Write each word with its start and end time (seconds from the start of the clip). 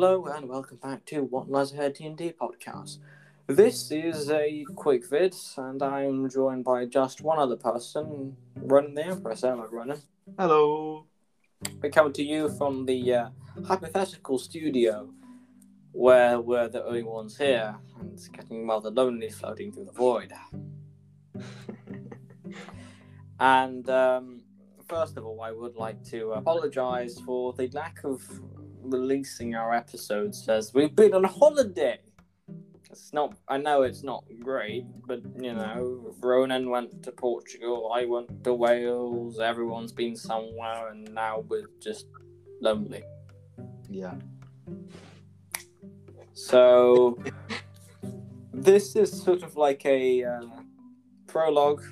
Hello 0.00 0.26
and 0.26 0.48
welcome 0.48 0.76
back 0.76 1.04
to 1.06 1.24
What 1.24 1.50
Lies 1.50 1.72
Ahead 1.72 1.94
D&D 1.94 2.34
podcast. 2.40 2.98
This 3.48 3.90
is 3.90 4.30
a 4.30 4.64
quick 4.76 5.04
vid, 5.10 5.34
and 5.56 5.82
I'm 5.82 6.30
joined 6.30 6.62
by 6.62 6.84
just 6.84 7.20
one 7.20 7.40
other 7.40 7.56
person 7.56 8.36
running 8.54 8.94
the 8.94 9.06
Empress. 9.06 9.42
I 9.42 9.54
running? 9.54 10.00
Hello. 10.38 11.06
We're 11.82 11.90
coming 11.90 12.12
to 12.12 12.22
you 12.22 12.48
from 12.48 12.86
the 12.86 13.12
uh, 13.12 13.28
hypothetical 13.66 14.38
studio, 14.38 15.12
where 15.90 16.40
we're 16.40 16.68
the 16.68 16.84
only 16.84 17.02
ones 17.02 17.36
here, 17.36 17.74
and 17.98 18.12
it's 18.12 18.28
getting 18.28 18.68
rather 18.68 18.92
lonely 18.92 19.30
floating 19.30 19.72
through 19.72 19.86
the 19.86 19.90
void. 19.90 20.32
and 23.40 23.90
um, 23.90 24.42
first 24.88 25.16
of 25.16 25.26
all, 25.26 25.40
I 25.40 25.50
would 25.50 25.74
like 25.74 26.04
to 26.10 26.34
apologise 26.34 27.18
for 27.18 27.52
the 27.52 27.66
lack 27.72 28.04
of 28.04 28.22
releasing 28.90 29.54
our 29.54 29.74
episodes 29.74 30.48
as 30.48 30.74
we've 30.74 30.94
been 30.94 31.14
on 31.14 31.24
holiday. 31.24 31.98
It's 32.90 33.12
not. 33.12 33.36
I 33.48 33.58
know 33.58 33.82
it's 33.82 34.02
not 34.02 34.24
great, 34.40 34.84
but 35.06 35.20
you 35.40 35.54
know, 35.54 36.14
Ronan 36.20 36.70
went 36.70 37.02
to 37.02 37.12
Portugal. 37.12 37.92
I 37.94 38.06
went 38.06 38.44
to 38.44 38.54
Wales. 38.54 39.38
Everyone's 39.38 39.92
been 39.92 40.16
somewhere, 40.16 40.88
and 40.88 41.12
now 41.12 41.44
we're 41.48 41.70
just 41.80 42.06
lonely. 42.60 43.02
Yeah. 43.88 44.14
So 46.32 47.18
this 48.52 48.96
is 48.96 49.22
sort 49.22 49.42
of 49.42 49.56
like 49.56 49.84
a 49.84 50.24
uh, 50.24 50.42
prologue, 51.26 51.84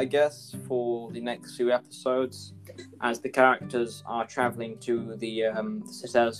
I 0.00 0.06
guess, 0.06 0.56
for 0.66 1.12
the 1.12 1.20
next 1.20 1.56
few 1.56 1.70
episodes, 1.70 2.54
as 3.02 3.20
the 3.20 3.28
characters 3.28 4.02
are 4.06 4.26
traveling 4.26 4.78
to 4.78 5.14
the 5.16 5.44
um, 5.44 5.84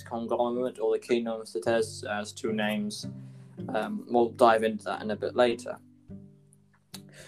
conglomerate 0.03 0.79
or 0.79 0.93
the 0.93 0.97
Kingdom 0.97 1.41
of 1.41 1.47
Citez 1.47 2.03
as 2.03 2.31
two 2.31 2.53
names. 2.53 3.05
Um, 3.69 4.03
we'll 4.09 4.29
dive 4.29 4.63
into 4.63 4.85
that 4.85 5.03
in 5.03 5.11
a 5.11 5.15
bit 5.15 5.35
later. 5.35 5.77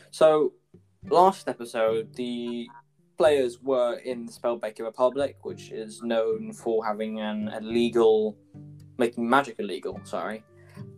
So, 0.09 0.53
last 1.07 1.47
episode, 1.47 2.15
the 2.15 2.67
players 3.15 3.61
were 3.61 3.99
in 3.99 4.25
the 4.25 4.31
Spellbreaker 4.31 4.85
Republic, 4.85 5.37
which 5.43 5.69
is 5.69 6.01
known 6.01 6.51
for 6.51 6.83
having 6.83 7.19
an 7.19 7.49
illegal, 7.49 8.35
making 8.97 9.29
magic 9.29 9.57
illegal. 9.59 10.01
Sorry, 10.03 10.43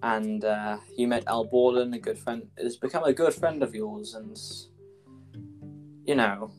and 0.01 0.45
uh, 0.45 0.77
you 0.95 1.09
met 1.09 1.25
Al 1.27 1.43
Borden, 1.43 1.93
a 1.93 1.99
good 1.99 2.17
friend. 2.17 2.47
Has 2.57 2.77
become 2.77 3.03
a 3.03 3.11
good 3.11 3.33
friend 3.33 3.61
of 3.63 3.75
yours, 3.75 4.13
and 4.13 4.39
you 6.05 6.15
know, 6.15 6.51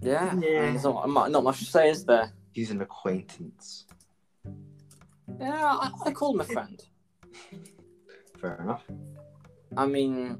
yeah, 0.00 0.34
Yeah. 0.34 0.72
there's 0.72 0.84
not, 0.84 1.30
not 1.30 1.44
much 1.44 1.58
to 1.60 1.64
say, 1.64 1.90
is 1.90 2.04
there? 2.04 2.32
He's 2.52 2.70
an 2.70 2.80
acquaintance. 2.80 3.86
Yeah, 5.40 5.64
I, 5.64 5.90
I 6.04 6.10
call 6.12 6.34
him 6.34 6.40
a 6.40 6.44
friend. 6.44 6.82
Fair 8.40 8.60
enough. 8.62 8.84
I 9.76 9.86
mean, 9.86 10.38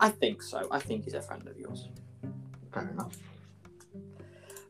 I 0.00 0.08
think 0.10 0.42
so. 0.42 0.66
I 0.70 0.78
think 0.80 1.04
he's 1.04 1.14
a 1.14 1.22
friend 1.22 1.46
of 1.48 1.58
yours. 1.58 1.88
Fair 2.72 2.90
enough. 2.90 3.16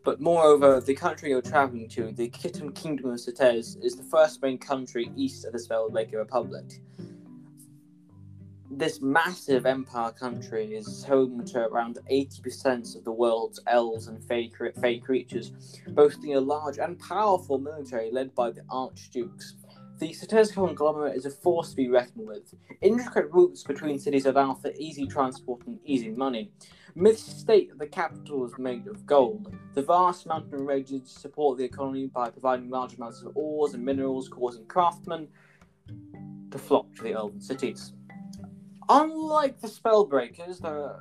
But 0.05 0.21
moreover, 0.21 0.81
the 0.81 0.95
country 0.95 1.31
you're 1.31 1.41
traveling 1.43 1.89
to, 1.91 2.13
the 2.13 2.29
Kitten 2.29 2.71
Kingdom 2.73 3.11
of 3.11 3.17
Citez, 3.19 3.83
is 3.83 3.97
the 3.97 4.03
first 4.05 4.43
main 4.43 4.59
country 4.59 5.11
east 5.17 5.47
of 5.47 5.53
the 5.53 5.59
Spellbreaker 5.59 6.17
Republic. 6.17 6.81
This 8.77 9.01
massive 9.01 9.67
empire 9.67 10.11
country 10.11 10.75
is 10.75 11.05
home 11.05 11.45
to 11.47 11.61
around 11.69 12.01
80% 12.11 12.97
of 12.97 13.05
the 13.05 13.13
world's 13.13 13.61
elves 13.69 14.09
and 14.09 14.21
fey, 14.25 14.49
creatures, 14.99 15.53
boasting 15.91 16.35
a 16.35 16.41
large 16.41 16.79
and 16.79 16.99
powerful 16.99 17.59
military 17.59 18.11
led 18.11 18.35
by 18.35 18.51
the 18.51 18.65
Archdukes. 18.69 19.55
The 20.01 20.13
Citez 20.13 20.53
conglomerate 20.53 21.17
is 21.17 21.25
a 21.25 21.31
force 21.31 21.71
to 21.71 21.77
be 21.77 21.89
reckoned 21.89 22.27
with. 22.27 22.53
Intricate 22.81 23.31
routes 23.31 23.63
between 23.63 24.01
cities 24.01 24.27
allow 24.27 24.55
for 24.55 24.73
easy 24.77 25.07
transport 25.07 25.65
and 25.69 25.79
easy 25.85 26.11
money. 26.11 26.51
Myths 26.97 27.23
state 27.23 27.69
that 27.69 27.79
the 27.79 27.87
capital 27.87 28.45
is 28.45 28.59
made 28.59 28.89
of 28.89 29.07
gold. 29.07 29.55
The 29.75 29.83
vast 29.83 30.27
mountain 30.27 30.67
ranges 30.67 31.13
support 31.13 31.59
the 31.59 31.65
economy 31.65 32.09
by 32.09 32.31
providing 32.31 32.71
large 32.71 32.95
amounts 32.95 33.23
of 33.23 33.37
ores 33.37 33.75
and 33.75 33.85
minerals, 33.85 34.29
causing 34.29 34.67
craftsmen 34.67 35.29
to 36.51 36.59
flock 36.59 36.93
to 36.97 37.05
the 37.05 37.13
elven 37.13 37.41
cities. 37.41 37.93
Unlike 38.89 39.61
the 39.61 39.69
Spellbreakers, 39.69 40.61
the, 40.61 40.97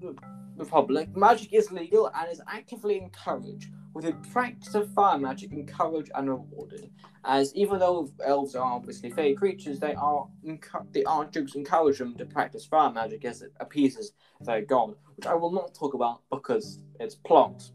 the 0.00 0.14
Republic, 0.56 1.16
magic 1.16 1.52
is 1.52 1.70
legal 1.72 2.10
and 2.14 2.30
is 2.30 2.42
actively 2.46 2.98
encouraged, 2.98 3.70
with 3.94 4.04
the 4.04 4.12
practice 4.30 4.74
of 4.74 4.92
fire 4.92 5.18
magic 5.18 5.52
encouraged 5.52 6.10
and 6.14 6.28
rewarded. 6.28 6.90
As 7.24 7.54
even 7.54 7.78
though 7.78 8.10
elves 8.24 8.54
are 8.54 8.72
obviously 8.72 9.10
fey 9.10 9.34
creatures, 9.34 9.78
they 9.78 9.94
are 9.94 10.26
encu- 10.44 10.92
the 10.92 11.06
Archdukes 11.06 11.54
encourage 11.54 11.98
them 11.98 12.14
to 12.16 12.26
practice 12.26 12.66
fire 12.66 12.92
magic 12.92 13.24
as 13.24 13.42
it 13.42 13.52
appeases 13.60 14.12
their 14.40 14.62
god, 14.62 14.94
which 15.16 15.26
I 15.26 15.34
will 15.34 15.52
not 15.52 15.74
talk 15.74 15.94
about 15.94 16.22
because 16.30 16.80
it's 17.00 17.14
plot. 17.14 17.70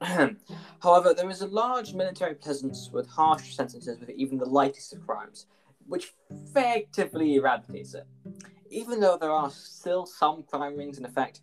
However, 0.00 1.14
there 1.14 1.30
is 1.30 1.40
a 1.40 1.46
large 1.46 1.94
military 1.94 2.34
presence 2.34 2.90
with 2.92 3.08
harsh 3.08 3.54
sentences 3.54 3.98
with 3.98 4.10
even 4.10 4.38
the 4.38 4.46
lightest 4.46 4.92
of 4.92 5.04
crimes, 5.06 5.46
which 5.88 6.12
effectively 6.30 7.36
eradicates 7.36 7.94
it. 7.94 8.06
Even 8.70 9.00
though 9.00 9.16
there 9.16 9.30
are 9.30 9.50
still 9.50 10.04
some 10.06 10.42
crime 10.42 10.76
rings 10.76 10.98
in 10.98 11.04
effect, 11.04 11.40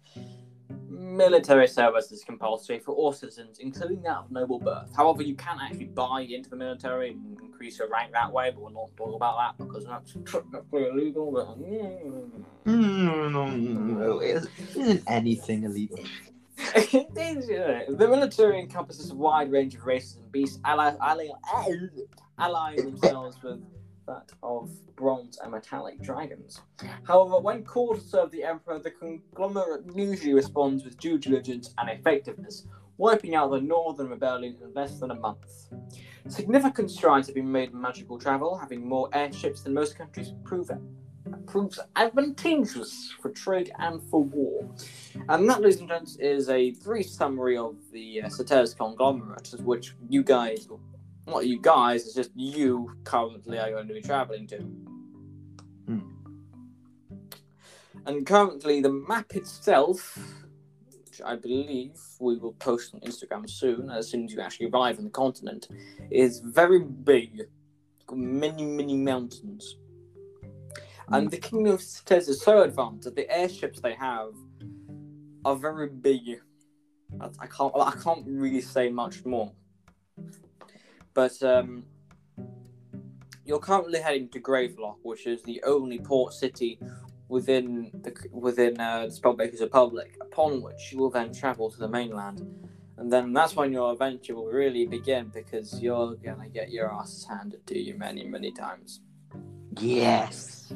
military 0.87 1.67
service 1.67 2.11
is 2.11 2.23
compulsory 2.23 2.79
for 2.79 2.93
all 2.93 3.11
citizens, 3.11 3.57
including 3.59 4.01
that 4.03 4.17
of 4.17 4.31
noble 4.31 4.59
birth. 4.59 4.95
However, 4.95 5.23
you 5.23 5.35
can 5.35 5.57
actually 5.59 5.85
buy 5.85 6.21
into 6.21 6.49
the 6.49 6.55
military 6.55 7.11
and 7.11 7.39
increase 7.41 7.79
your 7.79 7.89
rank 7.89 8.11
that 8.13 8.31
way, 8.31 8.51
but 8.51 8.61
we'll 8.61 8.71
not 8.71 8.95
talk 8.95 9.15
about 9.15 9.57
that 9.57 9.65
because 9.65 9.85
that's 9.85 10.13
technically 10.31 10.87
illegal. 10.87 11.31
But 11.31 11.59
mm, 11.59 12.43
No, 12.65 13.27
no, 13.29 13.47
no. 13.47 14.19
Is- 14.19 14.47
Isn't 14.75 15.03
anything 15.07 15.63
illegal? 15.63 15.99
It 16.77 17.11
is, 17.17 17.47
the 17.47 18.07
military 18.07 18.59
encompasses 18.59 19.11
a 19.11 19.15
wide 19.15 19.51
range 19.51 19.75
of 19.75 19.85
races 19.85 20.15
and 20.17 20.31
beasts, 20.31 20.59
ally, 20.63 20.93
ally, 21.01 21.27
allying 22.37 22.77
themselves 22.85 23.37
with 23.43 23.59
that 24.07 24.31
of 24.43 24.69
bronze 24.95 25.37
and 25.41 25.51
metallic 25.51 26.01
dragons. 26.01 26.61
However, 27.03 27.39
when 27.39 27.63
called 27.63 27.99
to 27.99 28.05
serve 28.05 28.31
the 28.31 28.43
Emperor, 28.43 28.79
the 28.79 28.91
conglomerate 28.91 29.85
usually 29.93 30.33
responds 30.33 30.83
with 30.83 30.99
due 30.99 31.17
diligence 31.17 31.73
and 31.77 31.89
effectiveness, 31.89 32.67
wiping 32.97 33.35
out 33.35 33.51
the 33.51 33.61
Northern 33.61 34.09
Rebellion 34.09 34.57
in 34.61 34.73
less 34.73 34.99
than 34.99 35.11
a 35.11 35.15
month. 35.15 35.69
Significant 36.27 36.89
strides 36.89 37.27
have 37.27 37.35
been 37.35 37.51
made 37.51 37.71
in 37.71 37.81
magical 37.81 38.17
travel, 38.17 38.57
having 38.57 38.87
more 38.87 39.09
airships 39.13 39.61
than 39.61 39.73
most 39.73 39.97
countries 39.97 40.33
prove 40.43 40.71
proves 41.47 41.79
advantageous 41.95 43.13
for 43.21 43.29
trade 43.29 43.71
and 43.79 44.01
for 44.09 44.23
war. 44.23 44.69
And 45.29 45.49
that, 45.49 45.61
ladies 45.61 45.79
and 45.79 45.89
gents, 45.89 46.17
is 46.17 46.49
a 46.49 46.71
brief 46.83 47.07
summary 47.07 47.57
of 47.57 47.75
the 47.91 48.21
uh, 48.23 48.27
Citez 48.27 48.77
conglomerate, 48.77 49.53
which 49.61 49.95
you 50.09 50.23
guys, 50.23 50.67
not 51.27 51.47
you 51.47 51.59
guys, 51.59 52.05
it's 52.05 52.15
just 52.15 52.31
you 52.35 52.91
currently 53.03 53.57
are 53.57 53.71
going 53.71 53.87
to 53.87 53.93
be 53.93 54.01
traveling 54.01 54.47
to. 54.47 54.57
Hmm. 55.87 55.99
And 58.05 58.25
currently, 58.25 58.81
the 58.81 58.91
map 58.91 59.35
itself, 59.35 60.17
which 60.87 61.21
I 61.25 61.35
believe 61.35 61.99
we 62.19 62.37
will 62.37 62.53
post 62.53 62.93
on 62.93 62.99
Instagram 63.01 63.49
soon, 63.49 63.89
as 63.89 64.09
soon 64.09 64.25
as 64.25 64.33
you 64.33 64.41
actually 64.41 64.67
arrive 64.67 64.99
on 64.99 65.05
the 65.05 65.09
continent, 65.09 65.67
is 66.11 66.39
very 66.39 66.81
big. 66.81 67.39
It's 67.39 68.05
got 68.05 68.19
many, 68.19 68.63
many 68.63 68.95
mountains. 68.95 69.77
And 71.09 71.29
the 71.29 71.37
Kingdom 71.37 71.73
of 71.73 71.81
Citez 71.81 72.27
is 72.29 72.41
so 72.41 72.63
advanced 72.63 73.03
that 73.03 73.15
the 73.15 73.29
airships 73.29 73.79
they 73.79 73.93
have 73.93 74.33
are 75.43 75.55
very 75.55 75.87
big. 75.89 76.41
I 77.39 77.47
can't 77.47 77.71
I 77.75 77.91
can't 78.03 78.25
really 78.25 78.61
say 78.61 78.89
much 78.89 79.23
more. 79.25 79.53
But 81.15 81.41
um, 81.41 81.85
you're 83.45 83.59
currently 83.59 84.01
heading 84.01 84.29
to 84.29 84.39
Gravelock, 84.39 84.97
which 85.01 85.25
is 85.25 85.41
the 85.41 85.63
only 85.65 85.97
port 85.97 86.33
city 86.33 86.77
within 87.29 87.89
the 88.03 88.13
within 88.31 88.79
uh, 88.79 89.07
the 89.07 89.11
Spellbreakers 89.11 89.61
Republic, 89.61 90.17
upon 90.21 90.61
which 90.61 90.91
you 90.91 90.99
will 90.99 91.09
then 91.09 91.33
travel 91.33 91.71
to 91.71 91.79
the 91.79 91.87
mainland. 91.87 92.45
And 92.97 93.11
then 93.11 93.33
that's 93.33 93.55
when 93.55 93.71
your 93.71 93.91
adventure 93.93 94.35
will 94.35 94.45
really 94.47 94.85
begin 94.85 95.31
because 95.33 95.81
you're 95.81 96.15
gonna 96.15 96.49
get 96.49 96.69
your 96.69 96.93
ass 96.93 97.25
handed 97.27 97.65
to 97.67 97.79
you 97.79 97.95
many, 97.95 98.25
many 98.25 98.51
times. 98.51 98.99
Yes. 99.79 100.73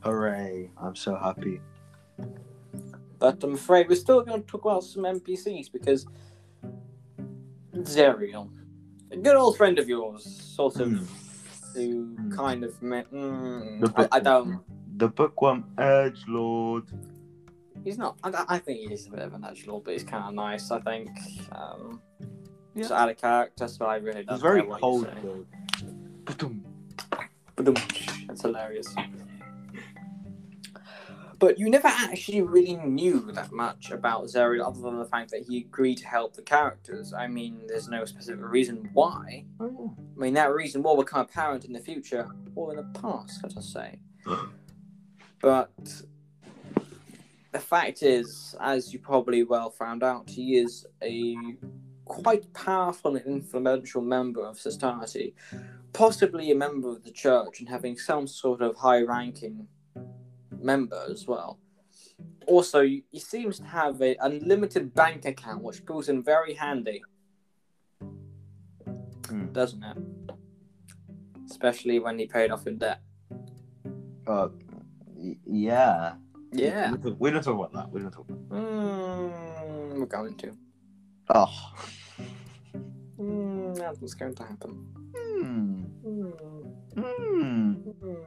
Hooray. 0.00 0.70
I'm 0.76 0.96
so 0.96 1.16
happy. 1.16 1.60
But 3.18 3.42
I'm 3.42 3.54
afraid 3.54 3.88
we're 3.88 3.94
still 3.94 4.22
going 4.22 4.42
to 4.42 4.46
talk 4.46 4.64
about 4.64 4.84
some 4.84 5.04
NPCs 5.04 5.72
because 5.72 6.06
Zerial, 7.74 8.50
a 9.14 9.20
good 9.20 9.36
old 9.36 9.56
friend 9.56 9.78
of 9.78 9.88
yours, 9.88 10.24
sort 10.24 10.76
of, 10.80 10.88
Hmm. 10.88 11.04
who 11.74 12.04
Hmm. 12.16 12.30
kind 12.32 12.64
of, 12.64 12.80
me- 12.82 13.02
mm, 13.12 13.80
The 13.80 14.08
I, 14.12 14.16
I 14.16 14.20
don't. 14.20 14.60
The 14.98 15.08
bookworm 15.08 15.64
Edge 15.78 16.22
Lord. 16.28 16.84
He's 17.82 17.98
not. 17.98 18.16
I, 18.24 18.44
I 18.48 18.58
think 18.58 18.88
he's 18.90 19.06
a 19.08 19.10
bit 19.10 19.18
of 19.20 19.34
an 19.34 19.44
edge 19.44 19.66
lord, 19.66 19.84
but 19.84 19.92
he's 19.92 20.04
kind 20.04 20.24
of 20.24 20.32
nice. 20.34 20.70
I 20.70 20.80
think. 20.80 21.10
Um, 21.52 22.00
Just 22.76 22.92
out 22.92 23.08
of 23.10 23.16
character, 23.18 23.68
so 23.68 23.84
I 23.86 23.96
really 23.96 24.24
don't 24.24 24.34
It's 24.34 24.42
very 24.42 24.60
care 24.62 24.68
what 24.70 24.76
you 24.76 24.80
cold 24.80 25.46
though. 27.56 27.72
That's 28.26 28.42
hilarious. 28.42 28.94
But 31.44 31.58
you 31.58 31.68
never 31.68 31.88
actually 31.88 32.40
really 32.40 32.76
knew 32.76 33.30
that 33.32 33.52
much 33.52 33.90
about 33.90 34.24
Zerial 34.24 34.66
other 34.66 34.80
than 34.80 34.98
the 34.98 35.04
fact 35.04 35.30
that 35.32 35.42
he 35.42 35.58
agreed 35.58 35.98
to 35.98 36.06
help 36.06 36.34
the 36.34 36.40
characters. 36.40 37.12
I 37.12 37.26
mean, 37.26 37.60
there's 37.66 37.86
no 37.86 38.06
specific 38.06 38.42
reason 38.42 38.88
why. 38.94 39.44
Oh, 39.60 39.94
I 39.98 40.18
mean, 40.18 40.32
that 40.32 40.54
reason 40.54 40.82
will 40.82 40.96
become 40.96 41.20
apparent 41.20 41.66
in 41.66 41.74
the 41.74 41.80
future 41.80 42.30
or 42.54 42.70
in 42.70 42.78
the 42.78 42.98
past, 42.98 43.40
let 43.42 43.54
us 43.58 43.70
say. 43.70 43.98
But 45.42 45.70
the 47.52 47.60
fact 47.60 48.02
is, 48.02 48.56
as 48.58 48.94
you 48.94 48.98
probably 48.98 49.44
well 49.44 49.68
found 49.68 50.02
out, 50.02 50.30
he 50.30 50.56
is 50.56 50.86
a 51.02 51.36
quite 52.06 52.50
powerful 52.54 53.16
and 53.16 53.26
influential 53.26 54.00
member 54.00 54.46
of 54.46 54.58
society, 54.58 55.34
possibly 55.92 56.52
a 56.52 56.54
member 56.54 56.88
of 56.88 57.04
the 57.04 57.10
church 57.10 57.60
and 57.60 57.68
having 57.68 57.98
some 57.98 58.26
sort 58.26 58.62
of 58.62 58.74
high 58.76 59.02
ranking 59.02 59.68
member 60.64 61.06
as 61.10 61.26
well. 61.26 61.58
Also, 62.46 62.82
he 62.82 63.04
seems 63.18 63.58
to 63.58 63.64
have 63.64 64.00
an 64.00 64.16
unlimited 64.20 64.94
bank 64.94 65.24
account, 65.24 65.62
which 65.62 65.84
proves 65.84 66.08
in 66.08 66.22
very 66.22 66.54
handy, 66.54 67.02
Hmm. 69.28 69.46
doesn't 69.52 69.82
it? 69.82 69.96
Especially 71.50 71.98
when 71.98 72.18
he 72.18 72.26
paid 72.26 72.50
off 72.50 72.64
your 72.64 72.74
debt. 72.74 73.00
Uh, 74.26 74.48
yeah. 75.46 76.14
Yeah. 76.52 76.92
We 77.18 77.30
don't, 77.30 77.42
talk 77.42 77.54
about 77.54 77.72
that. 77.72 77.90
We 77.90 78.00
don't 78.00 78.10
talk 78.12 78.28
about 78.28 78.48
Mm, 78.50 79.98
we're 79.98 80.06
going 80.06 80.36
to. 80.36 80.52
Oh. 81.34 81.72
Mm, 83.18 83.76
that's 83.76 84.00
what's 84.00 84.14
going 84.14 84.34
to 84.34 84.42
happen. 84.44 84.72
Hmm. 85.16 85.84
Mm, 86.04 86.32
Hmm. 86.94 87.74
mm, 87.74 88.24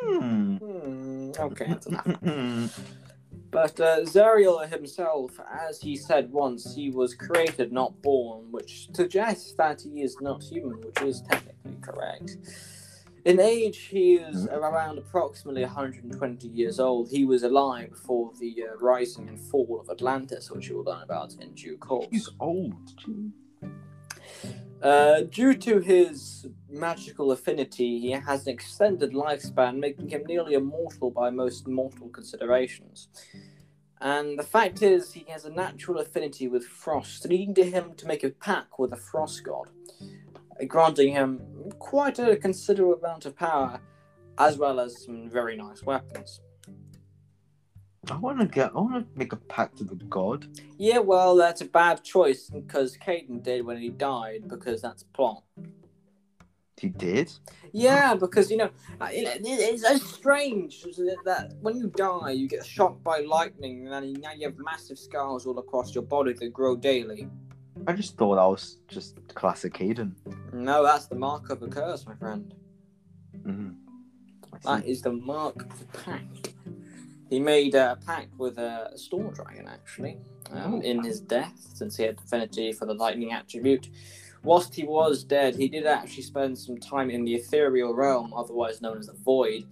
Hmm. 0.00 0.56
mm. 0.56 1.17
Okay, 1.36 1.66
that's 1.68 1.86
enough. 1.86 2.70
But 3.50 3.80
uh, 3.80 4.04
himself, 4.66 5.40
as 5.50 5.80
he 5.80 5.96
said 5.96 6.30
once, 6.30 6.74
he 6.74 6.90
was 6.90 7.14
created, 7.14 7.72
not 7.72 8.00
born, 8.02 8.52
which 8.52 8.88
suggests 8.92 9.54
that 9.54 9.80
he 9.80 10.02
is 10.02 10.16
not 10.20 10.42
human, 10.42 10.80
which 10.82 11.00
is 11.00 11.22
technically 11.22 11.78
correct. 11.80 12.36
In 13.24 13.40
age, 13.40 13.78
he 13.90 14.14
is 14.14 14.46
around 14.46 14.98
approximately 14.98 15.62
120 15.62 16.48
years 16.48 16.78
old. 16.78 17.10
He 17.10 17.24
was 17.24 17.42
alive 17.42 17.90
before 17.90 18.32
the 18.38 18.64
uh, 18.70 18.76
rising 18.76 19.28
and 19.28 19.38
fall 19.38 19.80
of 19.80 19.90
Atlantis, 19.90 20.50
which 20.50 20.68
you 20.68 20.76
will 20.76 20.84
learn 20.84 21.02
about 21.02 21.34
in 21.40 21.54
due 21.54 21.78
course. 21.78 22.06
He's 22.10 22.28
old. 22.40 22.74
Uh, 24.82 25.22
due 25.22 25.54
to 25.54 25.80
his 25.80 26.46
magical 26.70 27.32
affinity, 27.32 27.98
he 27.98 28.10
has 28.12 28.46
an 28.46 28.52
extended 28.52 29.12
lifespan, 29.12 29.78
making 29.78 30.08
him 30.08 30.22
nearly 30.26 30.54
immortal 30.54 31.10
by 31.10 31.30
most 31.30 31.66
mortal 31.66 32.08
considerations. 32.10 33.08
And 34.00 34.38
the 34.38 34.44
fact 34.44 34.82
is, 34.82 35.12
he 35.12 35.26
has 35.28 35.44
a 35.44 35.50
natural 35.50 35.98
affinity 35.98 36.46
with 36.46 36.64
frost, 36.64 37.28
leading 37.28 37.54
to 37.54 37.64
him 37.64 37.94
to 37.96 38.06
make 38.06 38.22
a 38.22 38.30
pact 38.30 38.78
with 38.78 38.92
a 38.92 38.96
frost 38.96 39.42
god, 39.42 39.68
granting 40.68 41.12
him 41.12 41.40
quite 41.80 42.20
a 42.20 42.36
considerable 42.36 42.94
amount 42.94 43.26
of 43.26 43.36
power, 43.36 43.80
as 44.38 44.56
well 44.56 44.78
as 44.78 45.04
some 45.04 45.28
very 45.28 45.56
nice 45.56 45.82
weapons. 45.82 46.40
I 48.10 48.16
want 48.16 48.40
to 48.40 48.46
get. 48.46 48.70
I 48.74 48.80
want 48.80 48.94
to 48.94 49.18
make 49.18 49.32
a 49.32 49.36
pact 49.36 49.78
with 49.78 49.88
the 49.88 50.04
god. 50.06 50.46
Yeah, 50.78 50.98
well, 50.98 51.36
that's 51.36 51.60
a 51.60 51.66
bad 51.66 52.02
choice 52.02 52.48
because 52.50 52.96
Caden 52.96 53.42
did 53.42 53.64
when 53.66 53.76
he 53.78 53.90
died, 53.90 54.48
because 54.48 54.80
that's 54.80 55.02
plot. 55.02 55.42
He 56.80 56.88
did. 56.88 57.32
Yeah, 57.72 58.14
because 58.14 58.50
you 58.50 58.56
know, 58.56 58.70
it- 59.00 59.40
it's 59.44 59.82
so 59.82 59.96
strange 59.96 60.82
that- 61.24 61.56
when 61.60 61.76
you 61.76 61.88
die, 61.88 62.30
you 62.30 62.48
get 62.48 62.64
shot 62.64 63.02
by 63.02 63.20
lightning, 63.20 63.84
and 63.86 63.92
then 63.92 64.12
now 64.20 64.32
you 64.32 64.46
have 64.46 64.56
massive 64.58 64.98
scars 64.98 65.44
all 65.44 65.58
across 65.58 65.94
your 65.94 66.04
body 66.04 66.32
that 66.34 66.52
grow 66.52 66.76
daily. 66.76 67.28
I 67.86 67.92
just 67.92 68.16
thought 68.16 68.36
that 68.36 68.44
was 68.44 68.78
just 68.88 69.16
classic 69.34 69.76
Hayden. 69.76 70.14
No, 70.52 70.82
that's 70.82 71.06
the 71.06 71.14
mark 71.16 71.50
of 71.50 71.62
a 71.62 71.68
curse, 71.68 72.06
my 72.06 72.14
friend. 72.14 72.54
Mm-hmm. 73.36 73.70
That 74.64 74.84
is 74.86 75.02
the 75.02 75.12
mark 75.12 75.62
of 75.64 75.82
a 75.82 75.84
pact. 75.98 76.54
He 77.28 77.38
made 77.40 77.74
a 77.74 77.98
pact 78.06 78.38
with 78.38 78.58
a 78.58 78.92
storm 78.96 79.34
dragon, 79.34 79.68
actually, 79.68 80.18
um, 80.50 80.74
Oh. 80.76 80.80
in 80.80 81.02
his 81.02 81.20
death, 81.20 81.52
since 81.74 81.96
he 81.96 82.04
had 82.04 82.18
affinity 82.18 82.72
for 82.72 82.86
the 82.86 82.94
lightning 82.94 83.32
attribute. 83.32 83.88
Whilst 84.42 84.74
he 84.74 84.84
was 84.84 85.24
dead, 85.24 85.56
he 85.56 85.68
did 85.68 85.84
actually 85.86 86.22
spend 86.22 86.56
some 86.58 86.78
time 86.78 87.10
in 87.10 87.24
the 87.24 87.34
ethereal 87.34 87.92
realm, 87.94 88.32
otherwise 88.32 88.80
known 88.80 88.98
as 88.98 89.08
the 89.08 89.12
Void, 89.14 89.64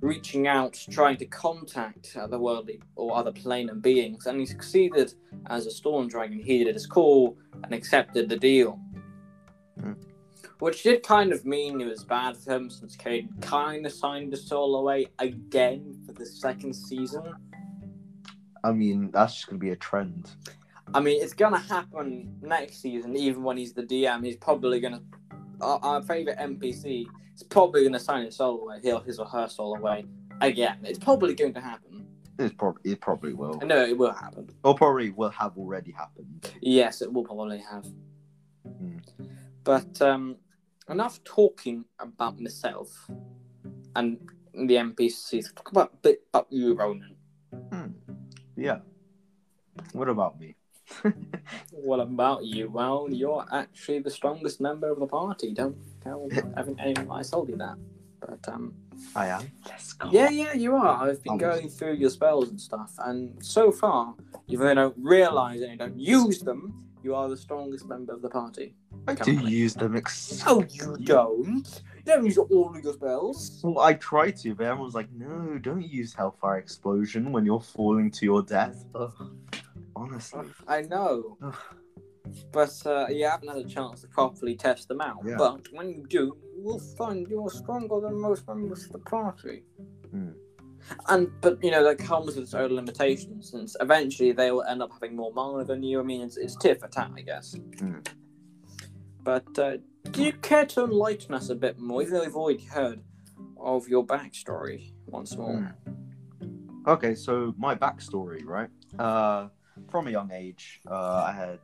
reaching 0.00 0.46
out, 0.46 0.74
trying 0.90 1.16
to 1.18 1.26
contact 1.26 2.14
otherworldly 2.14 2.80
or 2.96 3.16
other 3.16 3.32
plane 3.32 3.68
planar 3.68 3.82
beings, 3.82 4.26
and 4.26 4.38
he 4.40 4.46
succeeded 4.46 5.14
as 5.46 5.66
a 5.66 5.70
storm 5.70 6.08
dragon. 6.08 6.38
He 6.38 6.64
did 6.64 6.74
his 6.74 6.86
call 6.86 7.36
and 7.62 7.72
accepted 7.74 8.28
the 8.28 8.36
deal. 8.36 8.78
Hmm. 9.80 9.92
Which 10.60 10.82
did 10.82 11.02
kind 11.02 11.32
of 11.32 11.44
mean 11.44 11.80
it 11.80 11.86
was 11.86 12.04
bad 12.04 12.36
for 12.36 12.52
him 12.52 12.70
since 12.70 12.96
Caden 12.96 13.42
kind 13.42 13.84
of 13.84 13.92
signed 13.92 14.32
his 14.32 14.46
soul 14.46 14.76
away 14.76 15.08
again 15.18 16.00
for 16.06 16.12
the 16.12 16.24
second 16.24 16.74
season. 16.74 17.34
I 18.62 18.72
mean, 18.72 19.10
that's 19.10 19.34
just 19.34 19.46
gonna 19.46 19.58
be 19.58 19.70
a 19.70 19.76
trend. 19.76 20.30
I 20.94 21.00
mean, 21.00 21.22
it's 21.22 21.34
gonna 21.34 21.58
happen 21.58 22.34
next 22.40 22.80
season, 22.80 23.16
even 23.16 23.42
when 23.42 23.56
he's 23.56 23.72
the 23.72 23.82
DM. 23.82 24.24
He's 24.24 24.36
probably 24.36 24.80
gonna. 24.80 25.02
Our, 25.60 25.78
our 25.82 26.02
favorite 26.02 26.38
NPC 26.38 27.06
is 27.34 27.42
probably 27.42 27.84
gonna 27.84 28.00
sign 28.00 28.24
his 28.24 28.36
soul 28.36 28.62
away. 28.62 28.78
He'll 28.82 29.00
his 29.00 29.18
or 29.18 29.26
her 29.26 29.48
soul 29.48 29.76
away 29.76 30.06
again. 30.40 30.78
It's 30.82 30.98
probably 30.98 31.34
going 31.34 31.54
to 31.54 31.60
happen. 31.60 32.06
It 32.38 32.56
probably 32.56 32.92
it 32.92 33.00
probably 33.00 33.32
will. 33.32 33.58
I 33.60 33.64
know 33.66 33.84
it 33.84 33.96
will 33.96 34.12
happen. 34.12 34.48
Or 34.64 34.74
probably 34.74 35.10
will 35.10 35.30
have 35.30 35.56
already 35.56 35.92
happened. 35.92 36.52
Yes, 36.60 37.02
it 37.02 37.12
will 37.12 37.24
probably 37.24 37.58
have. 37.58 37.86
Hmm. 38.66 38.98
But 39.62 40.00
um, 40.02 40.36
enough 40.88 41.22
talking 41.24 41.84
about 41.98 42.38
myself 42.40 43.10
and 43.96 44.18
the 44.52 44.74
NPCs. 44.74 45.54
Talk 45.54 45.70
about 45.70 45.92
a 45.94 45.96
bit 45.96 46.22
about 46.32 46.46
you, 46.50 46.74
Ronan. 46.74 47.16
Hmm. 47.72 47.86
Yeah. 48.56 48.78
What 49.92 50.08
about 50.08 50.38
me? 50.38 50.56
What 51.70 52.00
about 52.00 52.44
you? 52.44 52.70
Well, 52.70 53.08
you're 53.10 53.44
actually 53.52 53.98
the 54.00 54.10
strongest 54.10 54.60
member 54.60 54.90
of 54.90 54.98
the 55.00 55.06
party. 55.06 55.52
Don't 55.52 55.76
tell 56.02 56.28
haven't 56.56 56.78
anyone 56.80 57.18
I 57.18 57.22
told 57.22 57.48
you 57.48 57.56
that. 57.56 57.76
But 58.20 58.48
um, 58.48 58.72
I 59.14 59.26
am. 59.28 59.50
Let's 59.66 59.92
go. 59.92 60.08
yeah, 60.10 60.30
yeah, 60.30 60.54
you 60.54 60.74
are. 60.76 61.08
I've 61.08 61.22
been 61.22 61.34
Oh. 61.34 61.38
going 61.38 61.68
through 61.68 61.94
your 61.94 62.08
spells 62.10 62.48
and 62.48 62.58
stuff, 62.60 62.92
and 62.98 63.36
so 63.44 63.70
far, 63.70 64.14
even 64.48 64.64
though 64.64 64.68
you 64.70 64.74
don't 64.76 64.96
realize 64.98 65.60
and 65.60 65.72
you 65.72 65.76
don't 65.78 65.98
use 65.98 66.38
them, 66.40 66.72
you 67.04 67.14
are 67.14 67.28
the 67.28 67.36
strongest 67.36 67.86
member 67.86 68.12
of 68.12 68.22
the 68.22 68.28
party. 68.30 68.74
I 69.06 69.14
do 69.14 69.32
use 69.32 69.74
them. 69.74 69.96
Ex- 69.96 70.42
Oh, 70.46 70.64
you 70.70 70.96
don't. 71.04 71.82
You 71.96 72.12
don't 72.12 72.24
use 72.24 72.38
all 72.38 72.74
of 72.74 72.82
your 72.82 72.92
spells. 72.94 73.60
Well, 73.62 73.78
I 73.80 73.94
try 73.94 74.30
to, 74.30 74.54
but 74.54 74.66
everyone's 74.66 74.94
like, 74.94 75.10
"No, 75.12 75.58
don't 75.58 75.86
use 75.86 76.14
Hellfire 76.14 76.58
Explosion 76.58 77.32
when 77.32 77.44
you're 77.44 77.60
falling 77.60 78.10
to 78.12 78.24
your 78.24 78.42
death." 78.42 78.84
Ugh. 78.94 79.12
Honestly. 79.96 80.46
I 80.66 80.82
know. 80.82 81.36
Ugh. 81.42 81.54
But 82.52 82.74
uh, 82.86 83.06
you 83.10 83.26
haven't 83.26 83.48
had 83.48 83.58
a 83.58 83.64
chance 83.64 84.00
to 84.00 84.08
properly 84.08 84.56
test 84.56 84.88
them 84.88 85.00
out. 85.02 85.18
Yeah. 85.24 85.36
But 85.36 85.66
when 85.72 85.90
you 85.90 86.06
do, 86.08 86.36
you 86.56 86.62
will 86.62 86.78
find 86.78 87.28
you're 87.28 87.50
stronger 87.50 88.00
than 88.00 88.18
most 88.20 88.48
members 88.48 88.86
of 88.86 88.92
the 88.92 88.98
party. 89.00 89.62
Hmm. 90.10 90.30
And 91.08 91.30
but 91.40 91.62
you 91.62 91.70
know 91.70 91.82
that 91.84 91.98
comes 91.98 92.26
with 92.26 92.38
its 92.38 92.54
own 92.54 92.72
limitations, 92.72 93.50
since 93.50 93.76
eventually 93.80 94.32
they 94.32 94.50
will 94.50 94.64
end 94.64 94.82
up 94.82 94.92
having 94.92 95.16
more 95.16 95.32
mana 95.32 95.64
than 95.64 95.82
you. 95.82 96.00
I 96.00 96.02
mean, 96.02 96.22
it's, 96.22 96.36
it's 96.36 96.56
tit 96.56 96.80
for 96.80 96.88
tat, 96.88 97.10
I 97.16 97.22
guess. 97.22 97.56
Hmm. 97.78 98.00
But 99.22 99.58
uh, 99.58 99.78
do 100.10 100.22
you 100.22 100.32
care 100.32 100.66
to 100.66 100.84
enlighten 100.84 101.34
us 101.34 101.48
a 101.48 101.54
bit 101.54 101.78
more, 101.78 102.02
even 102.02 102.14
though 102.14 102.24
we've 102.24 102.36
already 102.36 102.64
heard 102.64 103.00
of 103.58 103.88
your 103.88 104.04
backstory 104.04 104.92
once 105.06 105.36
more? 105.36 105.56
Hmm. 105.56 106.86
Okay, 106.86 107.14
so 107.14 107.54
my 107.56 107.74
backstory, 107.74 108.44
right? 108.44 108.68
Uh, 108.98 109.48
from 109.88 110.06
a 110.06 110.10
young 110.10 110.30
age, 110.30 110.80
uh, 110.90 111.24
I 111.26 111.32
had 111.32 111.60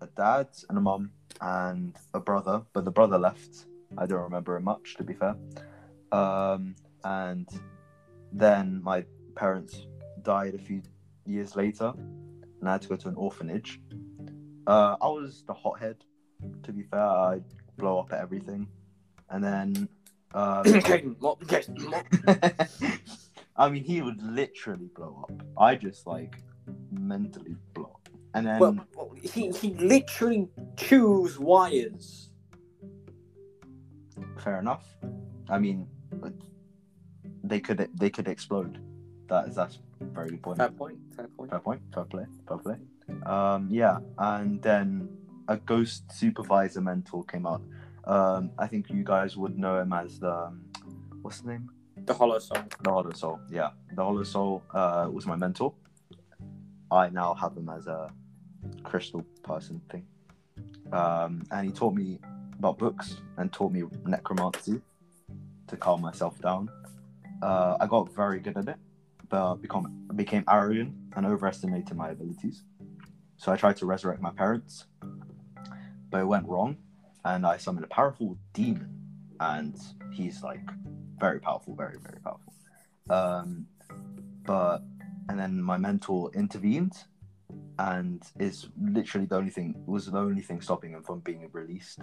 a 0.00 0.06
dad 0.16 0.48
and 0.70 0.78
a 0.78 0.80
mum 0.80 1.10
and 1.40 1.94
a 2.14 2.20
brother, 2.20 2.62
but 2.72 2.86
the 2.86 2.90
brother 2.90 3.18
left. 3.18 3.66
I 3.98 4.06
don't 4.06 4.22
remember 4.22 4.56
him 4.56 4.64
much, 4.64 4.94
to 4.96 5.04
be 5.04 5.12
fair. 5.12 5.36
Um, 6.12 6.74
and 7.04 7.46
then 8.32 8.80
my 8.82 9.04
parents 9.34 9.86
died 10.22 10.54
a 10.54 10.58
few 10.58 10.82
years 11.26 11.56
later, 11.56 11.92
and 11.96 12.68
I 12.68 12.72
had 12.72 12.82
to 12.82 12.88
go 12.88 12.96
to 12.96 13.08
an 13.08 13.14
orphanage. 13.16 13.80
Uh, 14.66 14.96
I 15.00 15.06
was 15.08 15.44
the 15.46 15.54
hothead, 15.54 16.04
to 16.62 16.72
be 16.72 16.82
fair. 16.84 17.00
I'd 17.00 17.44
blow 17.76 17.98
up 17.98 18.12
at 18.12 18.20
everything, 18.20 18.68
and 19.30 19.42
then. 19.42 19.88
Um, 20.34 20.64
Caden, 20.64 21.16
what? 21.20 21.40
Caden, 21.40 21.90
what? 21.90 22.98
I 23.56 23.68
mean, 23.68 23.84
he 23.84 24.00
would 24.00 24.22
literally 24.22 24.88
blow 24.96 25.26
up. 25.28 25.42
I 25.58 25.74
just 25.74 26.06
like 26.06 26.36
mentally 26.90 27.54
blow 27.74 27.90
up, 27.96 28.08
and 28.32 28.46
then 28.46 28.58
Well, 28.58 28.86
well, 28.96 29.12
he, 29.22 29.50
he 29.50 29.74
literally 29.74 30.48
chews 30.78 31.38
wires. 31.38 32.30
Fair 34.38 34.58
enough. 34.58 34.86
I 35.50 35.58
mean, 35.58 35.86
they 37.44 37.60
could 37.60 37.88
they 37.94 38.10
could 38.10 38.28
explode. 38.28 38.78
That 39.28 39.48
is 39.48 39.54
that's 39.54 39.78
a 40.00 40.04
very 40.04 40.30
good 40.30 40.42
point. 40.42 40.58
Fair 40.58 40.70
point. 40.70 40.98
Fair 41.16 41.28
point. 41.28 41.50
Fair 41.50 41.60
point. 41.60 41.80
Fair 41.94 42.04
play. 42.04 42.26
Fair 42.48 42.58
play. 42.58 42.76
Um, 43.26 43.68
yeah, 43.70 43.98
and 44.18 44.60
then 44.62 45.08
a 45.48 45.56
ghost 45.56 46.10
supervisor 46.12 46.80
mentor 46.80 47.24
came 47.24 47.46
out. 47.46 47.62
Um, 48.04 48.50
I 48.58 48.66
think 48.66 48.90
you 48.90 49.04
guys 49.04 49.36
would 49.36 49.58
know 49.58 49.80
him 49.80 49.92
as 49.92 50.18
the 50.18 50.32
um, 50.32 50.64
what's 51.22 51.40
the 51.40 51.52
name? 51.52 51.70
The 52.04 52.14
Hollow 52.14 52.38
Soul. 52.38 52.58
The 52.82 52.90
Hollow 52.90 53.12
Soul. 53.12 53.40
Yeah, 53.50 53.70
the 53.94 54.02
Hollow 54.02 54.24
Soul 54.24 54.62
uh, 54.74 55.08
was 55.10 55.26
my 55.26 55.36
mentor. 55.36 55.72
I 56.90 57.08
now 57.08 57.34
have 57.34 57.56
him 57.56 57.68
as 57.68 57.86
a 57.86 58.10
crystal 58.82 59.24
person 59.42 59.80
thing, 59.90 60.04
um, 60.92 61.42
and 61.50 61.66
he 61.66 61.72
taught 61.72 61.94
me 61.94 62.18
about 62.58 62.78
books 62.78 63.16
and 63.38 63.52
taught 63.52 63.72
me 63.72 63.84
necromancy 64.04 64.80
to 65.68 65.76
calm 65.76 66.00
myself 66.00 66.40
down. 66.40 66.68
Uh, 67.42 67.76
I 67.80 67.86
got 67.88 68.14
very 68.14 68.38
good 68.38 68.56
at 68.56 68.68
it, 68.68 68.76
but 69.28 69.56
become 69.56 70.06
became 70.14 70.44
arrogant 70.48 70.94
and 71.16 71.26
overestimated 71.26 71.96
my 71.96 72.10
abilities. 72.10 72.62
So 73.36 73.50
I 73.50 73.56
tried 73.56 73.76
to 73.78 73.86
resurrect 73.86 74.22
my 74.22 74.30
parents, 74.30 74.86
but 76.10 76.20
it 76.20 76.26
went 76.26 76.46
wrong, 76.46 76.76
and 77.24 77.44
I 77.44 77.56
summoned 77.56 77.84
a 77.84 77.88
powerful 77.88 78.38
demon, 78.52 78.94
and 79.40 79.76
he's 80.12 80.44
like 80.44 80.62
very 81.18 81.40
powerful, 81.40 81.74
very 81.74 81.98
very 81.98 82.20
powerful. 82.20 82.54
Um, 83.10 83.66
but 84.44 84.82
and 85.28 85.36
then 85.36 85.60
my 85.60 85.78
mentor 85.78 86.30
intervened, 86.34 86.94
and 87.80 88.22
is 88.38 88.68
literally 88.80 89.26
the 89.26 89.36
only 89.36 89.50
thing 89.50 89.82
was 89.84 90.06
the 90.06 90.16
only 90.16 90.42
thing 90.42 90.60
stopping 90.60 90.92
him 90.92 91.02
from 91.02 91.18
being 91.20 91.48
released, 91.52 92.02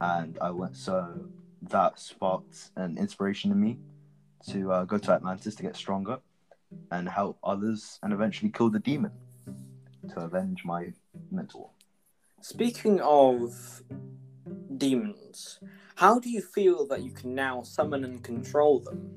and 0.00 0.36
I 0.40 0.50
went 0.50 0.76
so 0.76 1.28
that 1.62 2.00
sparked 2.00 2.70
an 2.76 2.98
inspiration 2.98 3.52
in 3.52 3.60
me 3.60 3.78
to 4.50 4.72
uh, 4.72 4.84
go 4.84 4.98
to 4.98 5.12
Atlantis 5.12 5.54
to 5.56 5.62
get 5.62 5.76
stronger 5.76 6.18
and 6.90 7.08
help 7.08 7.38
others 7.42 7.98
and 8.02 8.12
eventually 8.12 8.50
kill 8.50 8.70
the 8.70 8.78
demon 8.78 9.12
to 10.08 10.20
avenge 10.20 10.64
my 10.64 10.92
mentor. 11.30 11.70
Speaking 12.40 13.00
of 13.00 13.82
demons, 14.76 15.60
how 15.96 16.18
do 16.18 16.30
you 16.30 16.42
feel 16.42 16.86
that 16.88 17.02
you 17.02 17.10
can 17.10 17.34
now 17.34 17.62
summon 17.62 18.04
and 18.04 18.22
control 18.22 18.80
them? 18.80 19.10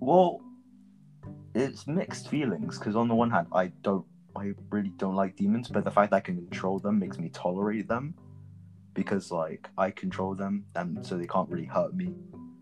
Well, 0.00 0.40
it's 1.54 1.86
mixed 1.86 2.28
feelings 2.28 2.78
because 2.78 2.96
on 2.96 3.08
the 3.08 3.14
one 3.14 3.30
hand, 3.30 3.48
I 3.52 3.68
don't, 3.82 4.04
I 4.36 4.52
really 4.70 4.92
don't 4.96 5.14
like 5.14 5.36
demons, 5.36 5.68
but 5.68 5.84
the 5.84 5.90
fact 5.90 6.10
that 6.10 6.16
I 6.16 6.20
can 6.20 6.36
control 6.36 6.78
them 6.78 6.98
makes 6.98 7.18
me 7.18 7.30
tolerate 7.30 7.88
them 7.88 8.14
because 8.94 9.30
like 9.30 9.68
I 9.78 9.90
control 9.90 10.34
them 10.34 10.64
and 10.74 11.04
so 11.04 11.16
they 11.16 11.26
can't 11.26 11.48
really 11.48 11.66
hurt 11.66 11.94
me. 11.94 12.14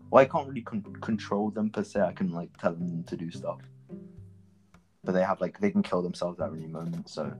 Well, 0.09 0.21
I 0.21 0.25
can't 0.25 0.47
really 0.47 0.61
con- 0.61 0.95
control 1.01 1.51
them 1.51 1.69
per 1.69 1.83
se. 1.83 2.01
I 2.01 2.13
can 2.13 2.31
like 2.31 2.55
tell 2.57 2.73
them 2.73 3.03
to 3.03 3.17
do 3.17 3.29
stuff, 3.31 3.59
but 5.03 5.11
they 5.11 5.23
have 5.23 5.41
like 5.41 5.59
they 5.59 5.71
can 5.71 5.83
kill 5.83 6.01
themselves 6.01 6.39
at 6.39 6.51
any 6.51 6.67
moment. 6.67 7.09
So 7.09 7.33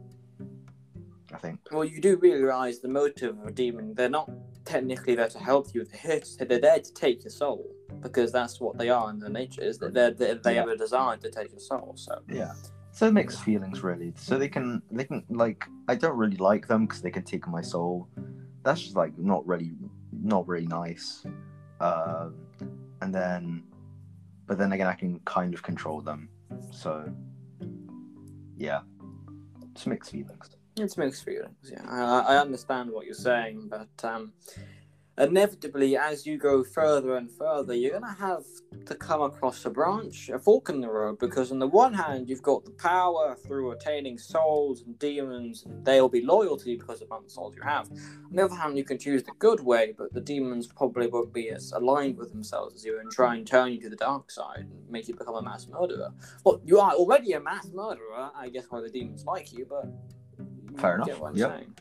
I 1.33 1.38
think. 1.38 1.59
Well, 1.71 1.86
you 1.86 2.01
do 2.01 2.17
realize 2.17 2.79
the 2.79 2.88
motive 2.88 3.39
of 3.39 3.47
a 3.47 3.51
demon. 3.51 3.93
They're 3.93 4.09
not 4.09 4.29
technically 4.65 5.15
there 5.15 5.29
to 5.29 5.39
help 5.39 5.74
you. 5.74 5.83
They're 5.86 6.00
here 6.00 6.19
to, 6.19 6.45
they're 6.45 6.59
there 6.59 6.79
to 6.79 6.93
take 6.93 7.24
your 7.24 7.31
soul 7.31 7.65
because 8.01 8.31
that's 8.31 8.59
what 8.59 8.77
they 8.77 8.89
are 8.89 9.09
in 9.09 9.19
their 9.19 9.29
nature. 9.29 9.62
Is 9.62 9.77
that 9.79 9.93
they're, 9.93 10.12
they 10.12 10.36
they 10.36 10.55
have 10.55 10.69
a 10.69 10.77
desire 10.77 11.17
to 11.17 11.29
take 11.29 11.51
your 11.51 11.59
soul. 11.59 11.93
So 11.95 12.21
Yeah. 12.29 12.53
So 12.91 13.12
mixed 13.12 13.41
feelings 13.43 13.83
really. 13.83 14.13
So 14.17 14.38
they 14.38 14.50
can 14.50 14.81
they 14.91 15.03
can 15.03 15.24
like 15.29 15.65
I 15.88 15.95
don't 15.95 16.17
really 16.17 16.38
like 16.38 16.67
them 16.67 16.86
because 16.86 17.01
they 17.01 17.12
can 17.12 17.24
take 17.24 17.47
my 17.47 17.62
soul. 17.62 18.07
That's 18.63 18.81
just 18.81 18.95
like 18.95 19.17
not 19.17 19.45
really 19.47 19.71
not 20.12 20.47
really 20.47 20.67
nice. 20.67 21.24
Um, 21.79 22.36
and 23.01 23.13
then, 23.13 23.63
but 24.48 24.57
then 24.57 24.72
again, 24.72 24.88
I 24.88 24.93
can 24.93 25.19
kind 25.25 25.53
of 25.53 25.62
control 25.63 26.01
them. 26.01 26.29
So 26.72 27.12
yeah, 28.57 28.81
it's 29.72 29.86
mixed 29.86 30.12
feelings. 30.12 30.50
It's 30.77 30.98
mixed 30.98 31.25
feelings, 31.25 31.72
yeah. 31.72 31.84
I, 31.89 32.36
I 32.36 32.38
understand 32.38 32.91
what 32.91 33.05
you're 33.05 33.15
saying, 33.15 33.67
but 33.69 33.89
um, 34.07 34.34
inevitably, 35.17 35.97
as 35.97 36.25
you 36.25 36.38
go 36.38 36.63
further 36.63 37.15
and 37.15 37.31
further, 37.31 37.74
you're 37.74 38.00
going 38.00 38.03
to 38.03 38.19
have 38.19 38.43
to 38.86 38.95
come 38.95 39.21
across 39.21 39.65
a 39.65 39.69
branch, 39.69 40.29
a 40.29 40.38
fork 40.38 40.69
in 40.69 40.81
the 40.81 40.89
road, 40.89 41.19
because 41.19 41.51
on 41.51 41.59
the 41.59 41.67
one 41.67 41.93
hand, 41.93 42.29
you've 42.29 42.43
got 42.43 42.63
the 42.65 42.71
power 42.71 43.36
through 43.36 43.71
attaining 43.71 44.17
souls 44.17 44.83
and 44.83 44.97
demons, 45.00 45.63
and 45.65 45.83
they'll 45.83 46.09
be 46.09 46.21
loyal 46.21 46.57
to 46.57 46.69
you 46.69 46.77
because 46.77 47.01
of 47.01 47.09
the 47.09 47.13
amount 47.15 47.25
of 47.25 47.31
souls 47.31 47.55
you 47.55 47.62
have. 47.63 47.89
On 47.89 48.31
the 48.31 48.43
other 48.45 48.55
hand, 48.55 48.77
you 48.77 48.83
can 48.83 48.97
choose 48.97 49.24
the 49.24 49.31
good 49.39 49.59
way, 49.59 49.93
but 49.97 50.13
the 50.13 50.21
demons 50.21 50.67
probably 50.67 51.07
won't 51.07 51.33
be 51.33 51.50
as 51.50 51.71
aligned 51.71 52.17
with 52.17 52.31
themselves 52.31 52.75
as 52.75 52.86
you 52.86 53.00
and 53.00 53.12
try 53.12 53.36
and 53.36 53.47
turn 53.47 53.74
you 53.74 53.81
to 53.81 53.89
the 53.89 53.95
dark 53.95 54.29
side 54.29 54.67
and 54.69 54.89
make 54.89 55.07
you 55.07 55.15
become 55.15 55.36
a 55.36 55.41
mass 55.41 55.67
murderer. 55.67 56.12
Well, 56.43 56.62
you 56.63 56.79
are 56.79 56.93
already 56.93 57.33
a 57.33 57.39
mass 57.39 57.69
murderer, 57.74 58.29
I 58.36 58.50
guess 58.50 58.65
why 58.69 58.81
the 58.81 58.89
demons 58.89 59.25
like 59.25 59.51
you, 59.51 59.65
but. 59.67 59.86
Fair 60.79 60.95
enough, 60.95 61.07
Yeah. 61.33 61.57
Saying. 61.57 61.74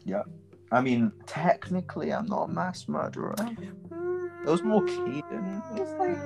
I 0.73 0.80
mean, 0.80 1.12
technically, 1.26 2.12
I'm 2.12 2.26
not 2.26 2.49
a 2.49 2.52
mass 2.52 2.88
murderer. 2.88 3.35
It 3.40 4.49
was 4.49 4.62
more 4.62 4.82
Caden. 4.82 5.62
It's 5.78 5.92
like, 5.92 6.16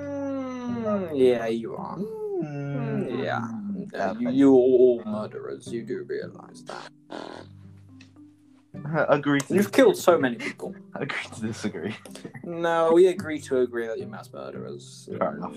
Mm, 0.71 1.11
yeah, 1.13 1.47
you 1.47 1.75
are. 1.75 1.97
mm, 1.97 3.23
Yeah. 3.23 3.47
yeah, 3.93 4.09
Uh, 4.09 4.13
you, 4.19 4.29
you 4.29 4.49
are 4.51 4.57
all 4.57 5.03
murderers. 5.05 5.67
You 5.71 5.83
do 5.83 6.03
realize 6.07 6.63
that. 6.65 6.89
agree 9.09 9.39
to 9.41 9.53
You've 9.53 9.71
killed 9.71 9.97
so 9.97 10.17
many 10.17 10.35
people. 10.37 10.75
I 10.95 10.99
agree 11.03 11.23
to 11.35 11.41
disagree. 11.41 11.95
No, 12.43 12.93
we 12.93 13.07
agree 13.07 13.39
to 13.41 13.59
agree 13.59 13.87
that 13.87 13.99
you're 13.99 14.07
mass 14.07 14.31
murderers. 14.33 15.09
Fair 15.17 15.35
enough. 15.35 15.55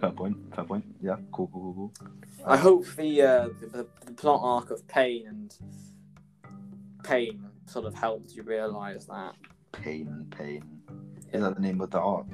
Fair 0.00 0.10
point. 0.10 0.36
Fair 0.54 0.64
point. 0.64 0.84
Yeah. 1.00 1.16
Cool. 1.32 1.48
Cool. 1.52 1.62
Cool. 1.74 1.92
cool. 1.98 2.08
I 2.46 2.56
hope 2.56 2.84
the, 2.96 3.22
uh, 3.22 3.48
the 3.72 3.86
the 4.04 4.12
plot 4.12 4.40
arc 4.42 4.70
of 4.70 4.86
pain 4.88 5.26
and 5.26 5.54
pain 7.02 7.46
sort 7.66 7.84
of 7.84 7.94
helped 7.94 8.32
you 8.32 8.42
realize 8.42 9.06
that. 9.06 9.34
Pain 9.72 10.08
and 10.08 10.30
pain. 10.30 10.64
Is 11.32 11.42
that 11.42 11.56
the 11.56 11.60
name 11.60 11.80
of 11.80 11.90
the 11.90 11.98
arc? 11.98 12.26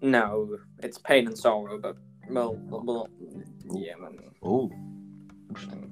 No, 0.00 0.58
it's 0.82 0.98
pain 0.98 1.26
and 1.26 1.38
sorrow, 1.38 1.78
but 1.78 1.96
well, 2.28 2.58
well, 2.68 3.08
yeah, 3.72 3.94
man. 4.00 4.18
Oh, 4.42 4.70
interesting. 5.48 5.90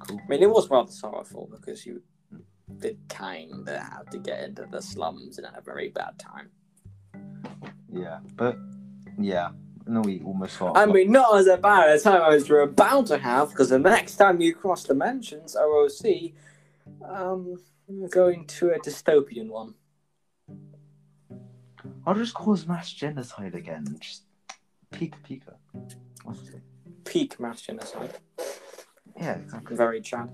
Cool. 0.00 0.20
I 0.24 0.28
mean, 0.28 0.42
it 0.42 0.50
was 0.50 0.68
rather 0.70 0.90
sorrowful 0.90 1.48
because 1.50 1.86
you 1.86 2.02
did 2.78 2.98
kind 3.08 3.68
of 3.68 3.76
have 3.76 4.10
to 4.10 4.18
get 4.18 4.42
into 4.44 4.66
the 4.70 4.82
slums 4.82 5.38
and 5.38 5.46
at 5.46 5.56
a 5.56 5.60
very 5.60 5.88
bad 5.88 6.18
time. 6.18 6.50
Yeah, 7.90 8.18
but 8.34 8.58
yeah, 9.18 9.50
no, 9.86 10.00
we 10.00 10.20
almost 10.22 10.56
thought. 10.56 10.76
I 10.76 10.86
mean, 10.86 11.12
not 11.12 11.36
as 11.36 11.46
bad 11.60 11.90
a 11.90 12.00
time 12.00 12.32
as 12.32 12.48
you're 12.48 12.62
about 12.62 13.06
to 13.06 13.18
have, 13.18 13.50
because 13.50 13.68
the 13.70 13.78
next 13.78 14.16
time 14.16 14.40
you 14.40 14.54
cross 14.54 14.82
the 14.82 14.88
dimensions, 14.94 15.56
OOC, 15.58 16.34
um, 17.08 17.56
you're 17.88 18.08
going 18.08 18.46
to 18.46 18.70
a 18.70 18.78
dystopian 18.78 19.48
one. 19.48 19.74
I'll 22.06 22.14
just 22.14 22.34
cause 22.34 22.66
mass 22.66 22.92
genocide 22.92 23.54
again. 23.54 23.96
Just 24.00 24.24
pika 24.92 25.16
pika. 25.28 25.54
Honestly. 26.24 26.60
Peak 27.04 27.38
mass 27.40 27.62
genocide. 27.62 28.14
Yeah, 29.16 29.36
exactly. 29.36 29.76
Very 29.76 30.00
Chad. 30.00 30.30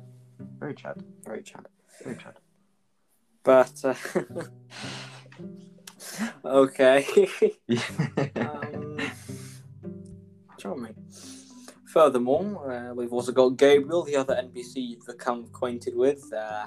Very 0.58 0.74
Chad. 0.74 1.02
Very 1.24 1.42
Chad. 1.42 1.66
Very 2.02 2.16
Chad. 2.16 2.34
But, 3.42 3.72
uh, 3.84 3.94
okay. 6.44 7.06
um, 8.36 8.98
charming. 10.58 10.94
Furthermore, 11.92 12.72
uh, 12.72 12.94
we've 12.94 13.12
also 13.12 13.32
got 13.32 13.50
Gabriel, 13.58 14.02
the 14.02 14.16
other 14.16 14.34
NPC 14.34 14.76
you've 14.76 15.06
become 15.06 15.44
acquainted 15.44 15.94
with. 15.94 16.32
Uh, 16.32 16.66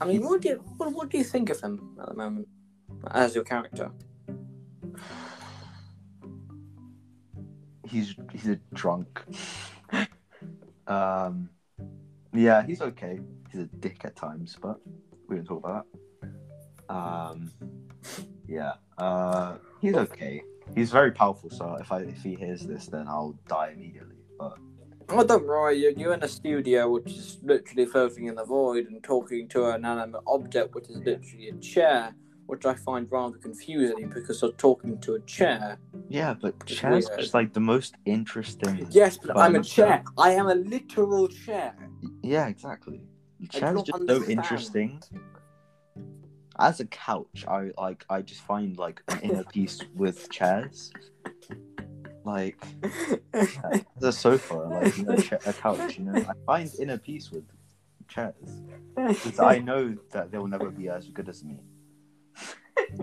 I 0.00 0.04
mean, 0.04 0.22
what 0.22 0.42
do 0.42 0.50
you 0.50 0.54
what, 0.76 0.92
what 0.92 1.08
do 1.08 1.18
you 1.18 1.24
think 1.24 1.50
of 1.50 1.60
him 1.60 1.96
at 2.00 2.08
the 2.08 2.14
moment 2.14 2.46
as 3.10 3.34
your 3.34 3.42
character? 3.42 3.90
he's 7.88 8.14
he's 8.32 8.48
a 8.48 8.56
drunk. 8.74 9.24
um, 10.86 11.50
yeah, 12.32 12.64
he's 12.64 12.80
okay. 12.80 13.18
He's 13.50 13.62
a 13.62 13.66
dick 13.80 14.02
at 14.04 14.14
times, 14.14 14.56
but 14.60 14.78
we 15.28 15.36
don't 15.36 15.44
talk 15.44 15.64
about 15.64 15.86
that. 16.22 16.94
Um, 16.94 17.50
yeah, 18.46 18.74
uh, 18.98 19.56
he's 19.80 19.94
okay. 19.94 20.42
He's 20.74 20.90
very 20.90 21.12
powerful, 21.12 21.50
so 21.50 21.76
if 21.80 21.90
I 21.90 22.00
if 22.00 22.22
he 22.22 22.34
hears 22.34 22.66
this, 22.66 22.86
then 22.86 23.08
I'll 23.08 23.38
die 23.48 23.72
immediately. 23.74 24.16
But 24.38 24.58
Well, 25.08 25.24
don't 25.24 25.46
worry, 25.46 25.78
you're, 25.78 25.92
you're 25.92 26.14
in 26.14 26.22
a 26.22 26.28
studio 26.28 26.90
which 26.90 27.10
is 27.12 27.38
literally 27.42 27.86
floating 27.86 28.26
in 28.26 28.34
the 28.34 28.44
void 28.44 28.86
and 28.86 29.02
talking 29.02 29.48
to 29.48 29.66
an 29.66 29.76
inanimate 29.76 30.22
object 30.26 30.74
which 30.74 30.88
is 30.90 30.96
literally 30.98 31.48
a 31.48 31.54
chair, 31.54 32.14
which 32.46 32.64
I 32.66 32.74
find 32.74 33.10
rather 33.10 33.38
confusing 33.38 34.10
because 34.14 34.40
you're 34.42 34.52
talking 34.52 34.98
to 35.00 35.14
a 35.14 35.20
chair. 35.20 35.78
yeah, 36.08 36.34
but 36.34 36.64
chair's 36.66 37.08
just 37.18 37.34
like 37.34 37.52
the 37.52 37.60
most 37.60 37.96
interesting. 38.04 38.86
Yes, 38.90 39.16
but 39.16 39.36
I'm 39.36 39.56
a 39.56 39.62
chair. 39.62 40.04
I 40.16 40.32
am 40.32 40.46
a 40.46 40.54
literal 40.54 41.28
chair. 41.28 41.74
Yeah, 42.22 42.48
exactly. 42.48 43.00
chairs 43.50 43.82
just 43.82 44.06
so 44.06 44.24
interesting. 44.24 45.02
As 46.60 46.80
a 46.80 46.86
couch, 46.86 47.44
I 47.46 47.70
like 47.78 48.04
I 48.10 48.22
just 48.22 48.40
find 48.40 48.76
like 48.78 49.02
an 49.08 49.20
inner 49.20 49.44
peace 49.44 49.80
with 49.94 50.28
chairs. 50.30 50.92
Like 52.24 52.62
a 54.02 54.12
sofa, 54.12 54.54
like 54.54 54.96
you 54.96 55.04
know, 55.04 55.16
a 55.46 55.52
couch. 55.52 55.98
You 55.98 56.04
know, 56.04 56.20
I 56.20 56.32
find 56.46 56.70
inner 56.78 56.98
peace 56.98 57.30
with 57.30 57.44
chairs 58.08 58.34
because 58.96 59.38
I 59.38 59.58
know 59.58 59.96
that 60.10 60.32
they 60.32 60.38
will 60.38 60.48
never 60.48 60.70
be 60.70 60.88
as 60.88 61.08
good 61.08 61.28
as 61.28 61.44
me. 61.44 61.58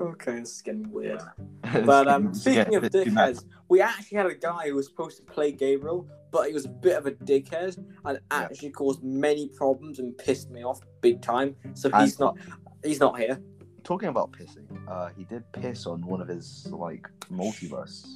okay, 0.00 0.40
this 0.40 0.56
is 0.56 0.62
getting 0.62 0.90
weird. 0.90 1.20
But 1.84 2.08
um, 2.08 2.34
speaking 2.34 2.74
of 2.74 2.84
dickheads, 2.84 3.44
we 3.68 3.80
actually 3.80 4.18
had 4.18 4.26
a 4.26 4.34
guy 4.34 4.68
who 4.68 4.74
was 4.74 4.86
supposed 4.86 5.16
to 5.18 5.22
play 5.22 5.52
Gabriel, 5.52 6.06
but 6.32 6.48
he 6.48 6.52
was 6.52 6.64
a 6.64 6.68
bit 6.68 6.96
of 6.96 7.06
a 7.06 7.12
dickhead 7.12 7.76
and 8.04 8.18
actually 8.32 8.70
caused 8.70 9.04
many 9.04 9.48
problems 9.50 10.00
and 10.00 10.16
pissed 10.18 10.50
me 10.50 10.64
off 10.64 10.80
big 11.00 11.22
time. 11.22 11.54
So 11.74 11.88
And- 11.92 12.02
he's 12.02 12.18
not 12.18 12.36
he's 12.82 12.98
not 12.98 13.20
here. 13.20 13.38
talking 13.84 14.08
about 14.08 14.32
pissing, 14.32 14.66
uh, 14.88 15.10
he 15.16 15.24
did 15.24 15.44
piss 15.52 15.86
on 15.86 16.04
one 16.04 16.20
of 16.20 16.26
his 16.28 16.66
like 16.72 17.08
multiverse, 17.30 18.06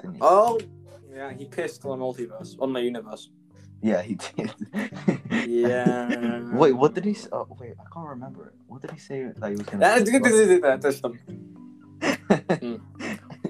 didn't 0.00 0.16
he? 0.16 0.20
Oh, 0.22 0.60
yeah, 1.14 1.32
he 1.32 1.46
pissed 1.46 1.84
on 1.86 2.00
multiverse 2.00 2.56
on 2.60 2.72
the 2.74 2.82
universe. 2.82 3.30
Yeah, 3.84 4.00
he 4.02 4.14
did. 4.14 4.54
Yeah. 5.48 6.40
wait, 6.52 6.72
what 6.72 6.94
did 6.94 7.04
he? 7.04 7.14
Say? 7.14 7.28
Oh, 7.32 7.48
wait, 7.58 7.74
I 7.80 7.84
can't 7.92 8.08
remember 8.08 8.46
it. 8.46 8.54
What 8.68 8.80
did 8.80 8.92
he 8.92 8.98
say 8.98 9.24
that 9.36 9.50
he 9.50 9.56
was 9.56 9.66
gonna? 9.66 9.78
That, 9.78 10.04
that, 10.62 10.80
that's 10.82 11.00
them. 11.00 11.18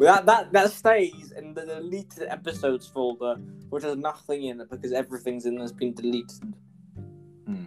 That, 0.02 0.26
that 0.26 0.52
that 0.52 0.70
stays 0.70 1.32
in 1.32 1.54
the 1.54 1.66
deleted 1.66 2.28
episodes 2.28 2.86
folder, 2.86 3.36
which 3.70 3.84
has 3.84 3.96
nothing 3.96 4.44
in 4.44 4.60
it 4.60 4.70
because 4.70 4.92
everything's 4.92 5.46
in 5.46 5.56
there's 5.56 5.72
been 5.72 5.94
deleted. 5.94 6.54
Hmm. 7.46 7.64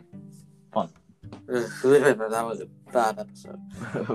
Fun. 0.73 0.89
That 1.47 2.45
was 2.45 2.61
a 2.61 2.65
bad 2.91 3.19
episode. 3.19 3.59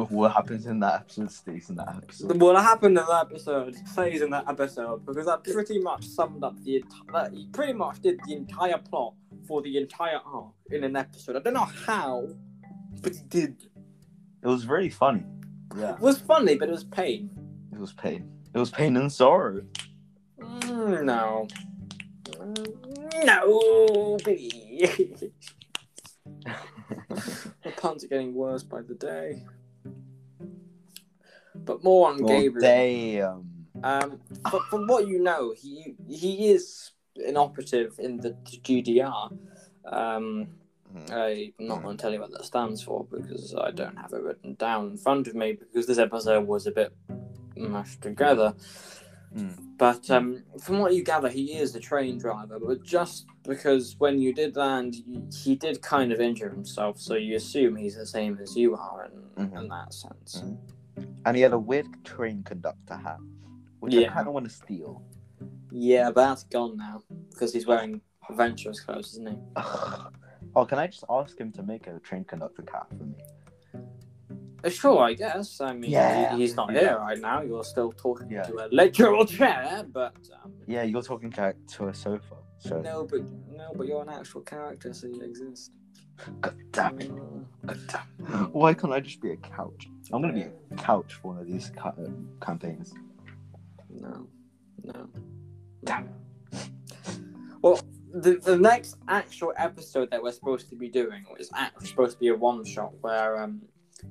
what 0.11 0.33
happens 0.33 0.67
in 0.67 0.81
that 0.81 0.95
episode 0.95 1.31
stays 1.31 1.71
in 1.71 1.77
that 1.77 1.89
episode. 1.97 2.41
What 2.41 2.61
happened 2.63 2.99
in 2.99 3.05
that 3.05 3.27
episode 3.31 3.77
stays 3.87 4.23
in 4.23 4.31
that 4.31 4.49
episode 4.49 5.05
because 5.07 5.27
that 5.27 5.45
pretty 5.45 5.79
much 5.79 6.07
summed 6.07 6.43
up 6.43 6.61
the 6.65 6.77
entire. 6.77 7.31
He 7.31 7.47
pretty 7.53 7.73
much 7.73 8.01
did 8.01 8.21
the 8.27 8.35
entire 8.35 8.79
plot 8.79 9.15
for 9.47 9.63
the 9.63 9.77
entire 9.77 10.21
arc 10.25 10.53
in 10.71 10.85
an 10.85 10.97
episode. 10.97 11.37
I 11.37 11.41
don't 11.41 11.55
know 11.55 11.69
how, 11.87 12.29
but 13.03 13.15
he 13.15 13.23
did. 13.29 13.69
It 14.43 14.49
was 14.49 14.65
very 14.65 14.89
funny. 14.89 15.25
Yeah, 15.77 15.95
It 15.95 16.01
was 16.01 16.19
funny, 16.19 16.57
but 16.57 16.69
it 16.69 16.73
was 16.73 16.85
pain. 16.85 17.31
It 17.73 17.79
was 17.79 17.93
pain. 17.93 18.31
It 18.55 18.59
was 18.59 18.71
pain 18.71 18.97
and 18.97 19.11
sorrow. 19.13 19.63
Mm, 20.41 21.05
no. 21.05 21.47
Mm, 22.27 23.25
No, 23.25 24.17
the 27.63 27.73
puns 27.77 28.05
are 28.05 28.09
getting 28.09 28.35
worse 28.35 28.63
by 28.63 28.83
the 28.83 28.95
day. 28.95 29.45
But 31.55 31.85
more 31.85 32.09
on 32.11 32.23
Well, 32.23 32.41
Gabriel. 32.41 32.61
damn. 32.61 33.85
Um, 33.85 34.21
but 34.51 34.63
from 34.71 34.87
what 34.87 35.07
you 35.09 35.23
know, 35.23 35.53
he 35.57 35.95
he 36.09 36.51
is 36.51 36.93
an 37.17 37.37
operative 37.37 37.95
in 37.99 38.19
the 38.19 38.31
GDR. 38.45 39.37
Um, 39.87 40.49
I'm 41.13 41.53
not 41.59 41.83
going 41.83 41.97
to 41.97 42.01
tell 42.03 42.13
you 42.13 42.21
what 42.21 42.33
that 42.33 42.45
stands 42.45 42.83
for 42.83 43.05
because 43.11 43.55
I 43.57 43.71
don't 43.71 43.97
have 43.97 44.13
it 44.13 44.23
written 44.23 44.55
down 44.55 44.91
in 44.91 44.97
front 44.99 45.29
of 45.29 45.35
me 45.35 45.53
because 45.53 45.87
this 45.87 45.99
episode 45.99 46.47
was 46.47 46.67
a 46.67 46.73
bit 46.73 46.93
mashed 47.69 48.03
together. 48.03 48.55
Mm. 49.35 49.57
But 49.79 50.11
um, 50.11 50.43
from 50.61 50.81
what 50.81 50.95
you 50.95 51.03
gather, 51.03 51.29
he 51.29 51.55
is 51.55 51.75
a 51.75 51.81
train 51.81 52.19
driver. 52.19 52.59
But 52.61 52.83
just 52.85 53.27
because 53.45 53.97
when 53.99 54.19
you 54.19 54.35
did 54.35 54.57
land, 54.57 54.97
he 55.43 55.55
did 55.57 55.81
kind 55.81 56.13
of 56.13 56.21
injure 56.21 56.51
himself, 56.51 57.01
so 57.01 57.15
you 57.15 57.37
assume 57.37 57.77
he's 57.77 57.97
the 57.97 58.07
same 58.07 58.39
as 58.43 58.57
you 58.57 58.77
are 58.77 59.07
in, 59.07 59.47
Mhm. 59.47 59.59
in 59.63 59.69
that 59.69 59.95
sense. 59.95 60.43
Mhm. 60.45 60.59
And 61.25 61.37
he 61.37 61.43
had 61.43 61.53
a 61.53 61.59
weird 61.59 61.87
train 62.05 62.43
conductor 62.43 62.97
hat, 62.97 63.21
which 63.81 63.95
I 63.95 64.05
kind 64.09 64.29
of 64.29 64.35
want 64.35 64.45
to 64.45 64.51
steal. 64.51 65.03
Yeah, 65.71 66.11
but 66.11 66.29
that's 66.29 66.45
gone 66.45 66.77
now 66.77 67.03
because 67.31 67.53
he's 67.53 67.67
wearing 67.67 68.03
adventurous 68.29 68.81
clothes, 68.81 69.13
isn't 69.13 69.29
he? 69.29 69.39
oh, 70.57 70.65
can 70.67 70.79
I 70.79 70.89
just 70.89 71.05
ask 71.09 71.39
him 71.39 71.53
to 71.53 71.63
make 71.63 71.87
a 71.87 71.99
train 72.01 72.25
conductor 72.25 72.63
cap 72.63 72.89
for 72.91 73.05
me? 73.05 73.17
Uh, 74.65 74.69
Sure, 74.71 75.01
I 75.01 75.15
guess. 75.15 75.61
I 75.61 75.73
mean, 75.73 75.91
Yeah, 75.91 76.35
he- 76.35 76.43
he's 76.43 76.55
not 76.55 76.73
yeah. 76.73 76.81
here 76.81 76.99
right 76.99 77.19
now. 77.19 77.43
You're 77.43 77.65
still 77.65 77.93
talking 77.93 78.31
Yeah. 78.31 78.43
to 78.43 78.67
a 78.67 78.69
literal 78.71 79.25
chair, 79.27 79.85
but 79.91 80.17
um, 80.45 80.53
Yeah, 80.67 80.83
you're 80.83 81.03
talking 81.03 81.31
to 81.31 81.55
a 81.89 81.95
sofa. 81.95 82.37
So 82.59 82.81
no, 82.83 83.05
but 83.05 83.23
no, 83.57 83.73
but 83.75 83.87
you're 83.87 84.03
an 84.03 84.11
actual 84.11 84.43
character, 84.43 84.93
so 84.93 85.07
you 85.07 85.23
exist. 85.23 85.73
God 86.43 86.55
damn 86.73 86.99
it. 87.01 87.11
Mm, 87.11 87.45
God 87.65 87.79
damn. 87.89 88.53
Why 88.53 88.75
can't 88.75 88.93
I 88.93 89.01
just 89.01 89.23
be 89.23 89.31
a 89.31 89.37
couch? 89.37 89.89
I'm 90.13 90.21
gonna 90.21 90.35
be 90.35 90.43
a 90.43 90.75
couch 90.77 91.15
for 91.15 91.29
one 91.29 91.39
of 91.39 91.47
these 91.47 91.71
ca- 91.75 91.95
uh, 91.99 92.11
campaigns. 92.45 92.93
No, 93.89 94.27
no. 94.85 95.09
Damn. 95.85 96.09
Well, 97.63 97.79
the, 98.13 98.37
the 98.37 98.57
next 98.59 98.97
actual 99.07 99.53
episode 99.57 100.11
that 100.11 100.23
we're 100.23 100.33
supposed 100.33 100.71
to 100.71 100.77
be 100.77 100.89
doing 100.89 101.25
is 101.39 101.51
actually 101.55 101.89
supposed 101.89 102.15
to 102.15 102.19
be 102.19 102.29
a 102.29 102.35
one 102.35 102.65
shot 102.65 102.93
where 103.03 103.39
um, 103.43 103.61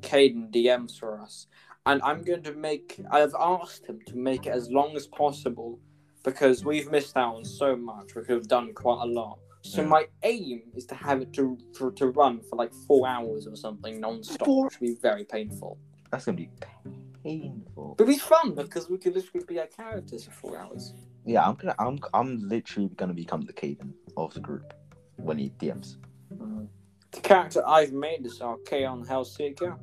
Caden 0.01 0.51
DMs 0.51 0.97
for 0.99 1.19
us. 1.19 1.47
And 1.85 2.01
I'm 2.03 2.23
going 2.23 2.43
to 2.43 2.53
make, 2.53 2.99
I've 3.09 3.33
asked 3.39 3.85
him 3.85 3.99
to 4.07 4.15
make 4.15 4.45
it 4.45 4.49
as 4.51 4.69
long 4.69 4.95
as 4.95 5.07
possible 5.07 5.79
because 6.23 6.63
we've 6.65 6.91
missed 6.91 7.15
out 7.17 7.35
on 7.37 7.45
so 7.45 7.75
much. 7.75 8.15
We 8.15 8.23
could 8.23 8.35
have 8.35 8.47
done 8.47 8.73
quite 8.73 9.01
a 9.01 9.05
lot. 9.07 9.39
So 9.61 9.81
Yeah. 9.81 9.87
my 9.87 10.07
aim 10.23 10.61
is 10.75 10.85
to 10.87 10.95
have 10.95 11.21
it 11.21 11.33
to, 11.33 11.57
to, 11.77 11.91
to 11.93 12.07
run 12.07 12.41
for 12.41 12.55
like 12.55 12.73
four 12.87 13.07
hours 13.07 13.47
or 13.47 13.55
something 13.55 13.99
non 13.99 14.23
stop, 14.23 14.45
Four- 14.45 14.65
which 14.65 14.79
would 14.79 14.87
be 14.87 14.95
very 15.01 15.23
painful. 15.25 15.77
That's 16.11 16.25
gonna 16.25 16.37
be 16.37 16.49
painful. 17.23 17.95
But 17.97 18.03
it'd 18.05 18.15
be 18.15 18.19
fun 18.19 18.55
because 18.55 18.89
we 18.89 18.97
could 18.97 19.15
literally 19.15 19.45
be 19.45 19.59
our 19.59 19.67
characters 19.67 20.25
for 20.25 20.31
four 20.31 20.57
hours. 20.57 20.93
Yeah, 21.25 21.47
I'm 21.47 21.55
gonna. 21.55 21.75
I'm. 21.77 21.99
I'm 22.13 22.39
literally 22.47 22.89
gonna 22.95 23.13
become 23.13 23.41
the 23.41 23.53
Caden 23.53 23.91
of 24.17 24.33
the 24.33 24.39
group 24.39 24.73
when 25.17 25.37
he 25.37 25.49
DMs. 25.59 25.97
Mm. 26.33 26.67
The 27.11 27.21
character 27.21 27.63
I've 27.65 27.93
made 27.93 28.25
is 28.25 28.39
Archaon 28.39 29.07
Hellseeker. 29.07 29.77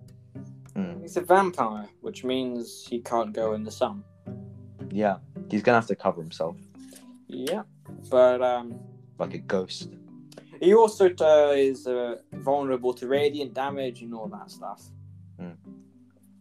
Mm. 0.74 1.02
He's 1.02 1.16
a 1.16 1.22
vampire, 1.22 1.88
which 2.00 2.22
means 2.24 2.86
he 2.88 3.00
can't 3.00 3.32
go 3.32 3.54
in 3.54 3.64
the 3.64 3.70
sun. 3.70 4.04
Yeah, 4.90 5.16
he's 5.50 5.62
gonna 5.62 5.78
have 5.78 5.86
to 5.88 5.96
cover 5.96 6.22
himself 6.22 6.56
Yeah, 7.26 7.62
but 8.10 8.40
um, 8.42 8.78
like 9.18 9.34
a 9.34 9.38
ghost. 9.38 9.90
he 10.60 10.74
also 10.74 11.10
uh, 11.20 11.52
is 11.56 11.86
uh, 11.86 12.16
vulnerable 12.34 12.94
to 12.94 13.08
radiant 13.08 13.54
damage 13.54 14.02
and 14.02 14.14
all 14.14 14.28
that 14.28 14.50
stuff. 14.50 14.82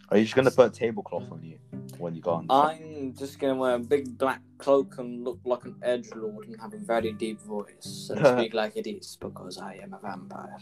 Are 0.09 0.17
you 0.17 0.23
just 0.23 0.35
gonna 0.35 0.51
put 0.51 0.67
a 0.67 0.69
tablecloth 0.69 1.31
on 1.31 1.43
you 1.43 1.57
when 1.99 2.15
you 2.15 2.21
go 2.21 2.31
on? 2.31 2.45
I'm 2.49 3.13
just 3.17 3.39
gonna 3.39 3.55
wear 3.55 3.75
a 3.75 3.79
big 3.79 4.17
black 4.17 4.41
cloak 4.57 4.97
and 4.99 5.23
look 5.23 5.39
like 5.45 5.65
an 5.65 5.75
edge 5.83 6.09
lord 6.15 6.47
and 6.47 6.59
have 6.61 6.73
a 6.73 6.77
very 6.77 7.11
deep 7.13 7.41
voice 7.41 8.09
and 8.13 8.25
speak 8.37 8.53
like 8.53 8.75
it 8.77 8.87
is 8.87 9.17
because 9.19 9.57
I 9.57 9.73
am 9.83 9.93
a 9.93 9.99
vampire. 9.99 10.57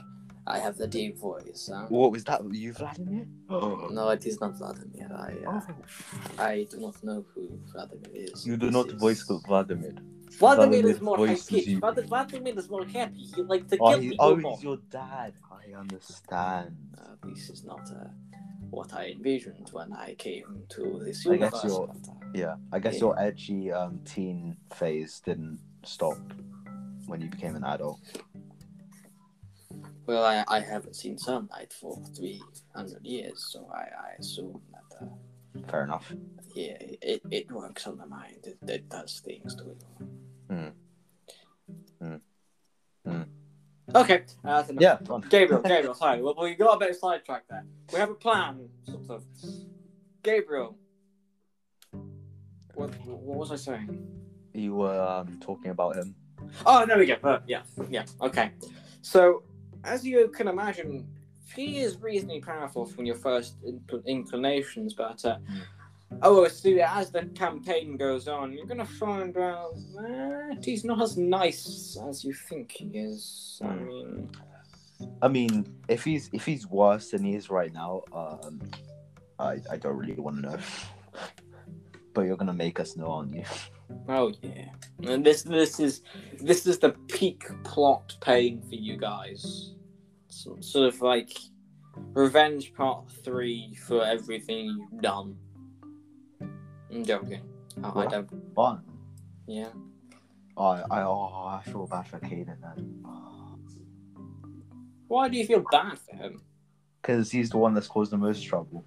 I 0.45 0.59
have 0.59 0.77
the 0.77 0.87
deep 0.87 1.17
voice. 1.17 1.69
Huh? 1.73 1.85
What 1.87 2.11
was 2.11 2.23
that? 2.25 2.41
You 2.53 2.73
Vladimir? 2.73 3.25
No, 3.49 4.09
it 4.09 4.25
is 4.25 4.41
not 4.41 4.57
Vladimir. 4.57 5.09
I, 5.15 5.31
uh, 5.47 5.61
Oh, 5.67 6.43
I 6.43 6.67
do 6.69 6.77
not 6.81 7.01
know 7.03 7.23
who 7.33 7.49
Vladimir 7.71 8.11
is. 8.13 8.45
you 8.45 8.57
do 8.57 8.65
This 8.65 8.73
not 8.73 8.87
is- 8.87 8.93
voice 8.93 9.23
Vladimir. 9.47 9.95
Vladimir 10.39 10.87
is 10.87 10.99
more 10.99 11.15
high 11.17 11.27
voice 11.27 11.41
is 11.41 11.45
pitched. 11.49 11.67
you. 11.67 11.79
Vladimir 11.79 12.57
is 12.57 12.67
more 12.69 12.83
happy. 12.85 13.23
He 13.35 13.41
likes 13.43 13.69
to 13.69 13.77
Oh, 13.79 13.91
kill 13.91 13.99
he, 13.99 14.09
people 14.09 14.25
oh, 14.25 14.35
more. 14.35 14.55
he's 14.55 14.63
your 14.63 14.77
dad. 14.89 15.33
I 15.51 15.79
understand. 15.79 16.75
Uh, 16.97 17.15
this 17.23 17.49
is 17.51 17.63
not 17.63 17.81
uh, 17.91 18.07
what 18.73 18.93
I 18.93 19.07
envisioned 19.11 19.69
when 19.71 19.93
I 19.93 20.15
came 20.15 20.63
to 20.69 20.99
this 21.05 21.25
I 21.27 21.37
guess 21.37 21.63
universe. 21.63 21.63
you're- 21.63 21.87
but, 21.87 22.09
uh, 22.09 22.29
Yeah, 22.33 22.55
I 22.71 22.79
guess 22.79 22.95
Yeah. 22.95 22.99
your 23.05 23.19
edgy 23.19 23.71
um, 23.71 23.99
teen 24.05 24.57
phase 24.73 25.19
didn't 25.21 25.59
stop 25.85 26.17
when 27.05 27.21
you 27.21 27.29
became 27.29 27.55
an 27.55 27.63
adult. 27.63 27.99
well, 30.07 30.23
I, 30.25 30.43
I 30.47 30.59
haven't 30.59 30.95
seen 30.95 31.17
sunlight 31.17 31.71
for 31.71 31.95
300 32.17 33.05
years, 33.05 33.45
so 33.51 33.69
I, 33.73 33.83
I 34.07 34.09
assume 34.19 34.61
that, 34.73 34.89
uh, 35.01 35.67
Fair 35.69 35.83
enough. 35.83 36.11
yeah, 36.55 36.75
it, 36.79 37.21
it 37.31 37.51
works 37.51 37.85
on 37.87 37.97
the 37.97 38.05
mind. 38.05 38.39
It, 38.43 38.57
it 38.67 38.89
does 38.89 39.21
things 39.23 39.55
to 39.55 39.63
you. 39.63 39.77
Hmm. 40.49 40.69
Hmm. 42.01 42.15
Hmm. 43.05 43.23
Okay, 43.93 44.23
uh. 44.45 44.63
Yeah. 44.79 44.97
Gabriel, 45.29 45.61
Gabriel, 45.65 45.93
sorry. 45.93 46.21
Well, 46.21 46.35
we 46.39 46.55
got 46.55 46.75
a 46.75 46.79
bit 46.79 46.95
sidetracked 46.95 47.49
there. 47.49 47.65
We 47.91 47.99
have 47.99 48.09
a 48.09 48.15
plan, 48.15 48.69
sort 48.89 49.09
of. 49.09 49.23
Gabriel. 50.23 50.77
What, 52.75 52.89
what 53.05 53.37
was 53.37 53.51
I 53.51 53.55
saying? 53.55 54.07
You 54.53 54.75
were 54.75 55.01
um, 55.01 55.37
talking 55.41 55.71
about 55.71 55.95
him. 55.95 56.15
Oh, 56.65 56.85
there 56.85 56.97
we 56.97 57.05
go. 57.05 57.17
Uh, 57.23 57.39
yeah, 57.47 57.61
yeah, 57.89 58.05
okay. 58.21 58.51
So, 59.01 59.43
as 59.83 60.05
you 60.05 60.27
can 60.29 60.47
imagine, 60.47 61.07
he 61.55 61.79
is 61.79 61.97
reasonably 61.97 62.39
powerful 62.39 62.85
from 62.85 63.05
your 63.05 63.15
first 63.15 63.61
incl- 63.63 64.05
inclinations, 64.05 64.93
but 64.93 65.23
uh, 65.25 65.37
Oh, 66.21 66.47
see, 66.47 66.79
as 66.81 67.11
the 67.11 67.25
campaign 67.35 67.97
goes 67.97 68.27
on, 68.27 68.53
you're 68.53 68.65
gonna 68.65 68.85
find 68.85 69.35
out 69.37 69.75
that 69.95 70.61
he's 70.63 70.83
not 70.85 71.01
as 71.01 71.17
nice 71.17 71.97
as 72.07 72.23
you 72.23 72.33
think 72.33 72.71
he 72.71 72.85
is. 72.93 73.59
I 73.63 73.67
Hmm. 73.67 73.85
mean, 73.85 74.29
I 75.21 75.27
mean, 75.27 75.75
if 75.89 76.03
he's 76.03 76.29
if 76.33 76.45
he's 76.45 76.67
worse 76.67 77.11
than 77.11 77.23
he 77.23 77.35
is 77.35 77.49
right 77.49 77.73
now, 77.73 78.03
um, 78.13 78.61
I 79.39 79.59
I 79.69 79.77
don't 79.77 79.97
really 79.97 80.13
want 80.15 80.37
to 80.37 80.41
know. 80.49 80.57
but 82.13 82.21
you're 82.21 82.37
gonna 82.37 82.53
make 82.53 82.79
us 82.79 82.95
know, 82.95 83.07
aren't 83.07 83.33
you? 83.33 83.43
oh 84.07 84.31
yeah, 84.41 84.69
and 85.03 85.25
this 85.25 85.43
this 85.43 85.79
is 85.79 86.01
this 86.39 86.65
is 86.67 86.77
the 86.79 86.89
peak 87.09 87.45
plot 87.63 88.15
paying 88.21 88.61
for 88.61 88.75
you 88.75 88.97
guys. 88.97 89.73
So, 90.29 90.57
sort 90.61 90.87
of 90.93 91.01
like 91.01 91.31
revenge 92.13 92.73
part 92.73 93.09
three 93.23 93.75
for 93.75 94.03
everything 94.05 94.65
you've 94.91 95.01
done. 95.01 95.35
I'm 96.93 97.03
joking. 97.05 97.41
I, 97.83 98.05
don't. 98.07 98.29
Fun. 98.55 98.81
Yeah. 99.47 99.69
I 100.57 100.83
I 100.91 101.01
oh 101.03 101.47
I 101.47 101.61
feel 101.65 101.87
bad 101.87 102.07
for 102.07 102.19
Caden 102.19 102.57
then. 102.61 103.03
Why 105.07 105.27
do 105.29 105.37
you 105.37 105.45
feel 105.45 105.63
bad 105.71 105.97
for 105.99 106.15
him? 106.15 106.41
Because 107.01 107.31
he's 107.31 107.49
the 107.49 107.57
one 107.57 107.73
that's 107.73 107.87
caused 107.87 108.11
the 108.11 108.17
most 108.17 108.43
trouble. 108.45 108.85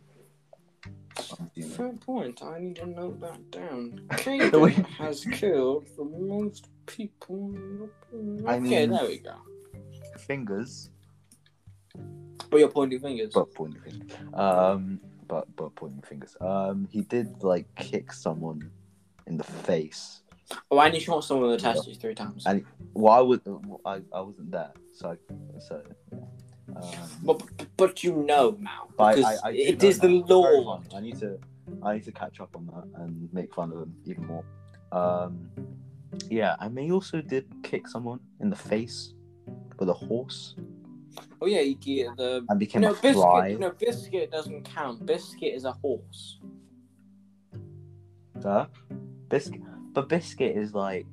Fair 1.76 1.92
point. 1.94 2.42
I 2.42 2.60
need 2.60 2.76
to 2.76 2.86
note 2.86 3.20
that 3.20 3.50
down. 3.50 4.02
Caden 4.10 4.84
has 4.98 5.24
killed 5.24 5.86
the 5.96 6.04
most 6.04 6.68
people. 6.86 7.50
in 8.12 8.36
the- 8.36 8.48
I 8.48 8.54
Okay, 8.56 8.60
mean- 8.86 8.90
there 8.90 9.06
we 9.06 9.18
go. 9.18 9.34
Fingers, 10.18 10.90
But 12.50 12.58
you're 12.60 12.68
pointing 12.68 13.00
fingers. 13.00 13.32
but 13.34 13.52
pointing 13.54 13.80
fingers. 13.82 14.10
Um, 14.34 15.00
but 15.28 15.54
but 15.56 15.74
pointing 15.74 16.02
fingers. 16.02 16.36
Um, 16.40 16.88
he 16.90 17.02
did 17.02 17.42
like 17.42 17.66
kick 17.76 18.12
someone 18.12 18.70
in 19.26 19.36
the 19.36 19.44
face. 19.44 20.20
oh, 20.70 20.78
and 20.80 20.94
you 20.94 21.00
shot 21.00 21.24
someone 21.24 21.50
with 21.50 21.60
a 21.60 21.62
testes 21.62 21.96
three 21.98 22.14
times. 22.14 22.44
And- 22.46 22.64
Well, 22.94 23.12
I 23.12 23.20
was 23.20 23.40
I, 23.84 24.00
I 24.14 24.20
wasn't 24.20 24.50
there, 24.50 24.72
so 24.92 25.10
I, 25.10 25.16
so. 25.58 25.82
Um, 26.74 26.82
But, 27.22 27.38
but, 27.58 27.66
but 27.76 28.04
you 28.04 28.12
know 28.16 28.56
now. 28.60 28.88
Because 28.90 29.24
I, 29.24 29.48
I 29.48 29.52
it 29.52 29.82
is 29.82 29.98
the. 29.98 30.08
It's 30.08 30.28
very 30.28 30.60
law. 30.60 30.82
I 30.94 31.00
need 31.00 31.18
to, 31.20 31.38
I 31.82 31.94
need 31.94 32.04
to 32.04 32.12
catch 32.12 32.40
up 32.40 32.54
on 32.56 32.66
that 32.66 33.00
and 33.00 33.28
make 33.32 33.54
fun 33.54 33.72
of 33.72 33.78
him 33.82 33.94
even 34.04 34.26
more. 34.26 34.44
Um, 34.92 35.50
yeah, 36.30 36.56
and 36.60 36.78
he 36.78 36.90
also 36.92 37.20
did 37.20 37.44
kick 37.62 37.88
someone 37.88 38.20
in 38.40 38.48
the 38.50 38.56
face 38.56 39.14
with 39.78 39.88
a 39.88 39.92
horse 39.92 40.54
Oh, 41.40 41.46
yeah, 41.46 41.60
you 41.60 41.74
get 41.76 42.16
the. 42.16 42.44
and 42.48 42.58
became 42.58 42.82
No, 42.82 42.90
a 42.92 42.94
fly. 42.94 43.48
biscuit. 43.52 43.60
No, 43.60 43.70
biscuit 43.70 44.30
doesn't 44.30 44.62
count. 44.64 45.04
Biscuit 45.06 45.54
is 45.54 45.64
a 45.64 45.72
horse. 45.72 46.38
Huh? 48.42 48.66
Biscuit, 49.28 49.60
but 49.92 50.08
biscuit 50.08 50.56
is 50.56 50.74
like, 50.74 51.06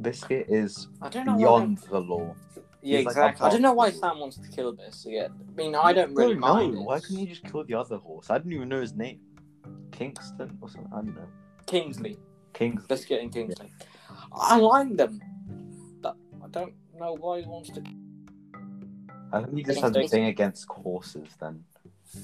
biscuit 0.00 0.46
is 0.48 0.88
I 1.00 1.08
don't 1.08 1.26
know. 1.26 1.36
beyond 1.36 1.78
Why 1.80 1.88
the 1.90 2.00
law. 2.00 2.34
yeah, 2.82 2.98
he's 2.98 3.06
like 3.06 3.12
exactly. 3.12 3.46
I 3.46 3.50
don't 3.50 3.62
know 3.62 3.74
why 3.74 3.90
Sam 3.90 4.18
wants 4.18 4.38
to 4.38 4.48
kill 4.48 4.72
Biscuit. 4.72 5.30
I 5.30 5.52
mean, 5.54 5.74
I 5.74 5.92
don't 5.92 6.14
really 6.14 6.32
don't 6.34 6.40
mind. 6.40 6.74
know. 6.74 6.82
Why 6.82 7.00
couldn't 7.00 7.18
he 7.18 7.26
just 7.26 7.44
kill 7.44 7.64
the 7.64 7.74
other 7.74 7.98
horse? 7.98 8.28
I 8.30 8.38
didn't 8.38 8.52
even 8.54 8.68
know 8.70 8.80
his 8.80 8.94
name. 8.94 9.20
Kingston 9.92 10.58
or 10.60 10.68
something. 10.68 10.90
I 10.92 10.96
don't 10.96 11.14
know. 11.14 11.28
Kingsley. 11.66 12.18
Kings. 12.54 12.84
Biscuit 12.86 13.20
and 13.22 13.32
Kingsley. 13.32 13.70
I 14.32 14.56
like 14.58 14.96
them. 14.96 15.20
But 16.00 16.16
I 16.42 16.48
don't 16.48 16.74
know 16.98 17.14
why 17.20 17.40
he 17.42 17.46
wants 17.46 17.70
to. 17.70 17.82
I 19.32 19.42
think 19.42 19.56
he 19.56 19.62
just 19.62 19.80
has 19.80 19.96
a 19.96 20.06
thing 20.06 20.26
against 20.26 20.66
horses 20.68 21.28
then, 21.40 21.64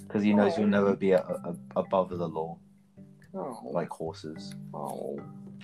because 0.07 0.23
he 0.23 0.33
knows 0.35 0.53
Oh. 0.55 0.57
he'll 0.59 0.67
never 0.69 0.95
be 0.95 1.13
a, 1.13 1.21
a, 1.21 1.55
above 1.77 2.11
the 2.11 2.29
law. 2.29 2.59
Oh, 3.35 3.61
like 3.65 3.89
horses. 3.91 4.55
oh. 4.75 5.19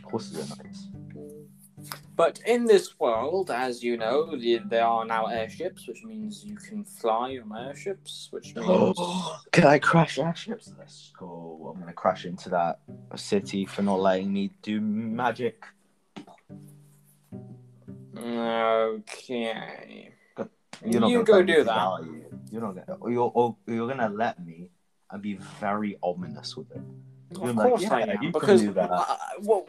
Horses 0.05 0.51
are 0.53 0.57
nice. 0.63 0.89
But 2.17 2.41
in 2.47 2.65
this 2.67 2.99
world, 3.01 3.51
as 3.51 3.83
you 3.83 3.97
know, 3.97 4.37
the, 4.37 4.61
there 4.67 4.85
are 4.87 5.05
now 5.05 5.27
airships, 5.27 5.89
which 5.89 6.03
means 6.05 6.45
you 6.45 6.57
can 6.57 6.85
fly 6.85 7.39
on 7.43 7.51
airships, 7.67 8.29
which 8.31 8.55
means. 8.57 8.99
Can 9.51 9.65
I 9.65 9.79
crash 9.79 10.19
airships? 10.19 10.73
Let's 10.79 11.11
go. 11.19 11.73
I'm 11.75 11.81
gonna 11.81 11.93
crash 11.93 12.25
into 12.27 12.49
that 12.51 12.81
city 13.17 13.67
for 13.67 13.83
not 13.83 14.01
letting 14.01 14.33
me 14.33 14.53
do 14.63 14.81
magic. 14.81 15.65
Okay. 18.17 20.14
You're 20.85 21.01
not 21.01 21.11
You 21.11 21.23
go 21.25 21.43
do 21.43 21.65
that, 21.65 21.71
are 21.77 22.03
you? 22.03 22.25
You're 22.51 22.63
not 22.63 22.75
gonna. 22.77 22.99
or 23.01 23.11
You're, 23.11 23.31
or 23.35 23.57
you're 23.67 23.89
gonna 23.89 24.09
let 24.09 24.45
me 24.45 24.71
and 25.11 25.23
be 25.23 25.35
very 25.61 25.97
ominous 26.03 26.57
with 26.57 26.71
it. 26.73 26.81
You're 27.33 27.51
Of 27.51 27.57
like, 27.57 27.69
course 27.69 27.85
I 27.91 28.01
am, 28.03 28.09
you 28.11 28.17
can 28.19 28.33
because 28.33 28.61
do 28.63 28.73
that." 28.75 28.91
uh, 28.91 29.17
well, 29.41 29.67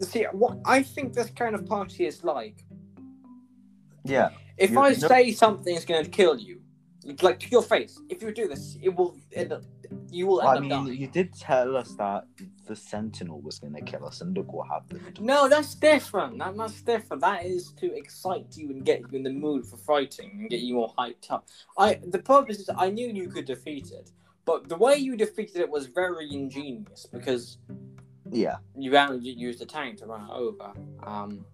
see, 0.00 0.24
what 0.32 0.58
I 0.64 0.82
think 0.82 1.12
this 1.14 1.30
kind 1.30 1.54
of 1.54 1.66
party 1.66 2.06
is 2.06 2.22
like. 2.24 2.64
Yeah. 4.04 4.30
If 4.56 4.70
You- 4.70 4.80
I 4.80 4.90
no- 4.90 4.94
say 5.08 5.32
something's 5.32 5.84
going 5.84 6.04
to 6.04 6.10
kill 6.10 6.36
you, 6.38 6.60
like 7.22 7.38
to 7.40 7.48
your 7.48 7.62
face, 7.62 8.00
if 8.08 8.22
you 8.22 8.32
do 8.32 8.48
this, 8.48 8.76
it 8.82 8.94
will 8.94 9.16
end 9.32 9.52
up. 9.52 9.62
You 10.10 10.26
will 10.26 10.40
end 10.40 10.48
I 10.48 10.54
up 10.56 10.60
mean, 10.60 10.70
dying. 10.70 10.94
you 11.00 11.06
did 11.06 11.32
tell 11.34 11.76
us 11.76 11.92
that 11.96 12.24
the 12.66 12.74
Sentinel 12.76 13.40
was 13.40 13.58
gonna 13.58 13.80
kill 13.82 14.06
us, 14.06 14.20
and 14.20 14.36
look 14.36 14.52
what 14.52 14.68
happened. 14.68 15.20
No, 15.20 15.48
that's 15.48 15.74
different. 15.74 16.38
That, 16.38 16.56
that's 16.56 16.80
different. 16.82 17.22
That 17.22 17.44
is 17.44 17.72
to 17.80 17.94
excite 17.94 18.56
you 18.56 18.70
and 18.70 18.84
get 18.84 19.00
you 19.00 19.08
in 19.18 19.22
the 19.22 19.32
mood 19.32 19.66
for 19.66 19.76
fighting 19.76 20.30
and 20.40 20.50
get 20.50 20.60
you 20.60 20.74
more 20.74 20.92
hyped 20.98 21.30
up. 21.30 21.46
I 21.78 22.00
the 22.06 22.18
purpose 22.18 22.58
is 22.58 22.68
I 22.76 22.90
knew 22.90 23.08
you 23.08 23.28
could 23.28 23.44
defeat 23.44 23.90
it, 23.92 24.10
but 24.44 24.68
the 24.68 24.76
way 24.76 24.96
you 24.96 25.16
defeated 25.16 25.56
it 25.56 25.70
was 25.70 25.86
very 25.86 26.32
ingenious 26.32 27.06
because 27.06 27.58
Yeah. 28.30 28.56
you 28.76 28.90
you 29.20 29.32
used 29.48 29.60
the 29.60 29.66
tank 29.66 29.98
to 29.98 30.06
run 30.06 30.22
it 30.22 30.32
over. 30.32 30.72
Um, 31.02 31.44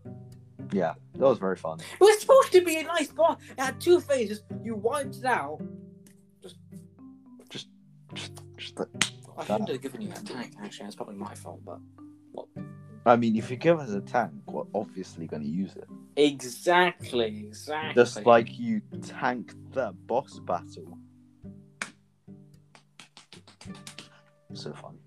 Yeah. 0.72 0.94
That 1.14 1.20
was 1.28 1.38
very 1.38 1.56
fun. 1.56 1.80
it 1.80 2.00
was 2.00 2.20
supposed 2.20 2.52
to 2.52 2.64
be 2.64 2.76
a 2.78 2.84
nice 2.84 3.08
boss. 3.08 3.38
It 3.50 3.60
had 3.60 3.78
two 3.80 4.00
phases. 4.00 4.42
You 4.64 4.74
wiped 4.76 5.16
it 5.16 5.24
out. 5.26 5.60
I 8.14 9.44
shouldn't 9.44 9.68
have 9.68 9.80
given 9.80 10.02
you 10.02 10.08
that 10.08 10.26
tank. 10.26 10.54
Actually, 10.62 10.86
that's 10.86 10.96
probably 10.96 11.16
my 11.16 11.34
fault. 11.34 11.60
But 11.64 11.78
I 13.04 13.16
mean, 13.16 13.36
if 13.36 13.50
you 13.50 13.56
give 13.56 13.78
us 13.80 13.90
a 13.90 14.00
tank, 14.00 14.32
we're 14.46 14.64
obviously 14.74 15.26
going 15.26 15.42
to 15.42 15.48
use 15.48 15.74
it. 15.76 15.88
exactly, 16.16 17.46
exactly. 17.46 17.94
Just 17.94 18.24
like 18.26 18.58
you 18.58 18.80
tanked 19.02 19.56
the 19.72 19.92
boss 20.06 20.38
battle. 20.40 20.98
So 24.54 24.72
fun. 24.74 24.98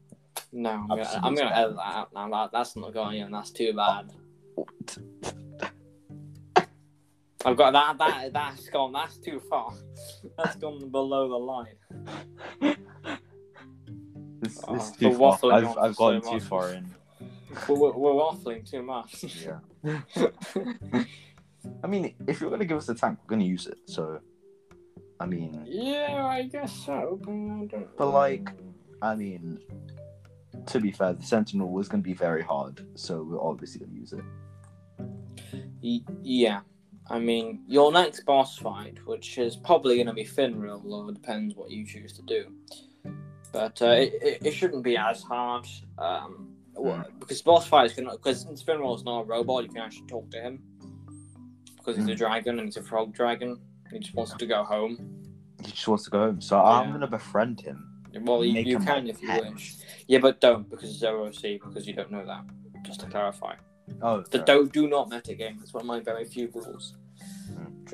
no, 0.51 0.71
I'm 0.71 0.87
gonna, 0.87 1.19
I'm 1.21 1.35
gonna 1.35 1.55
edit 1.55 1.75
that 1.75 1.95
out 1.95 2.09
now. 2.15 2.29
That, 2.29 2.51
that's 2.51 2.75
not 2.75 2.93
going 2.93 3.19
in. 3.19 3.31
That's 3.31 3.51
too 3.51 3.73
bad. 3.73 4.11
I've 7.45 7.55
got 7.55 7.73
that. 7.73 7.99
That 7.99 8.33
that's 8.33 8.67
gone. 8.69 8.91
That's 8.91 9.19
too 9.19 9.39
far. 9.47 9.71
That's 10.35 10.55
gone 10.55 10.89
below 10.89 11.29
the 11.29 11.35
line. 11.35 12.75
This, 14.45 14.63
Oh, 14.67 14.75
this 14.75 14.91
too 14.91 15.13
far. 15.17 15.33
I've, 15.53 15.65
on 15.65 15.77
I've 15.79 15.95
so 15.95 16.11
gone 16.11 16.21
too 16.21 16.31
much. 16.33 16.43
far 16.43 16.69
in. 16.73 16.85
We're, 17.69 17.75
we're, 17.77 17.91
we're 17.93 18.11
waffling 18.11 18.69
too 18.69 18.81
much. 18.83 19.23
Yeah. 19.83 20.01
I 21.83 21.87
mean, 21.87 22.13
if 22.27 22.41
you're 22.41 22.49
going 22.49 22.59
to 22.59 22.65
give 22.65 22.77
us 22.77 22.89
a 22.89 22.95
tank, 22.95 23.19
we're 23.23 23.29
going 23.29 23.39
to 23.41 23.45
use 23.47 23.65
it. 23.67 23.77
So, 23.85 24.19
I 25.19 25.25
mean, 25.25 25.63
yeah, 25.65 26.25
I 26.25 26.43
guess 26.43 26.73
so. 26.85 27.17
But, 27.23 27.95
But, 27.97 28.07
like, 28.07 28.49
I 29.01 29.15
mean, 29.15 29.59
to 30.65 30.79
be 30.81 30.91
fair, 30.91 31.13
the 31.13 31.23
Sentinel 31.23 31.69
was 31.69 31.87
going 31.87 32.03
to 32.03 32.07
be 32.07 32.13
very 32.13 32.43
hard. 32.43 32.85
So, 32.95 33.23
we're 33.23 33.41
obviously 33.41 33.79
going 33.79 33.91
to 33.91 33.97
use 33.97 34.13
it. 34.13 34.23
Y- 35.81 36.13
yeah. 36.21 36.59
I 37.09 37.19
mean, 37.19 37.63
your 37.67 37.91
next 37.91 38.25
boss 38.25 38.57
fight, 38.57 38.97
which 39.05 39.37
is 39.37 39.55
probably 39.55 39.95
going 39.95 40.07
to 40.07 40.13
be 40.13 40.25
Finral, 40.25 40.83
or 40.85 41.09
it 41.09 41.13
depends 41.13 41.55
what 41.55 41.69
you 41.71 41.85
choose 41.85 42.11
to 42.13 42.21
do. 42.23 42.51
But 43.55 43.81
uh, 43.81 43.85
it, 43.85 44.39
it, 44.43 44.51
shouldn't 44.53 44.83
be 44.83 44.97
as 44.97 45.23
hard. 45.23 45.65
Um, 45.97 46.49
well, 46.73 47.05
because 47.19 47.41
boss 47.41 47.65
fights 47.65 47.93
can, 47.93 48.03
because 48.11 48.45
is 48.45 48.67
not 49.05 49.21
a 49.21 49.23
robot, 49.23 49.63
you 49.63 49.69
can 49.69 49.81
actually 49.81 50.07
talk 50.07 50.29
to 50.31 50.41
him. 50.41 50.61
Because 51.77 51.95
he's 51.95 52.07
a 52.07 52.15
Mm. 52.15 52.17
dragon 52.17 52.59
and 52.59 52.67
he's 52.67 52.75
a 52.75 52.83
frog 52.83 53.13
dragon. 53.13 53.57
He 53.93 53.99
just 53.99 54.13
wants 54.13 54.33
to 54.33 54.45
go 54.45 54.65
home. 54.65 54.97
He 55.63 55.71
just 55.71 55.87
wants 55.87 56.03
to 56.03 56.09
go 56.09 56.19
home. 56.19 56.41
So, 56.41 56.59
I'm 56.59 56.89
going 56.89 56.99
to 56.99 57.07
befriend 57.07 57.61
him. 57.61 58.03
Well, 58.23 58.43
you, 58.43 58.59
you 58.59 58.77
can 58.79 59.07
if 59.07 59.21
you 59.21 59.29
pet. 59.29 59.49
wish. 59.53 59.75
Yeah, 60.07 60.19
but 60.19 60.41
don't 60.41 60.69
because 60.69 60.89
it's 60.89 61.03
OOC 61.03 61.61
because 61.63 61.87
you 61.87 61.93
don't 61.93 62.11
know 62.11 62.25
that. 62.25 62.43
Just 62.83 62.99
to 63.01 63.05
clarify, 63.05 63.55
Oh, 64.01 64.19
the 64.19 64.39
fair. 64.39 64.45
don't 64.45 64.73
do 64.73 64.89
not 64.89 65.09
metagame. 65.09 65.59
That's 65.59 65.73
one 65.73 65.81
of 65.81 65.87
my 65.87 66.01
very 66.01 66.25
few 66.25 66.49
rules. 66.53 66.95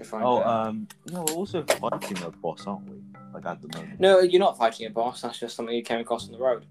Find 0.03 0.23
oh 0.25 0.43
um, 0.43 0.87
yeah, 1.05 1.19
we're 1.19 1.33
also 1.33 1.63
fighting 1.63 2.17
a 2.23 2.31
boss, 2.31 2.65
aren't 2.65 2.89
we? 2.89 3.00
Like, 3.33 3.45
at 3.45 3.61
the 3.61 3.67
moment. 3.77 3.99
No, 3.99 4.19
you're 4.19 4.39
not 4.39 4.57
fighting 4.57 4.87
a 4.87 4.89
boss. 4.89 5.21
That's 5.21 5.39
just 5.39 5.55
something 5.55 5.75
you 5.75 5.83
came 5.83 5.99
across 5.99 6.25
on 6.25 6.31
the 6.33 6.39
road. 6.39 6.65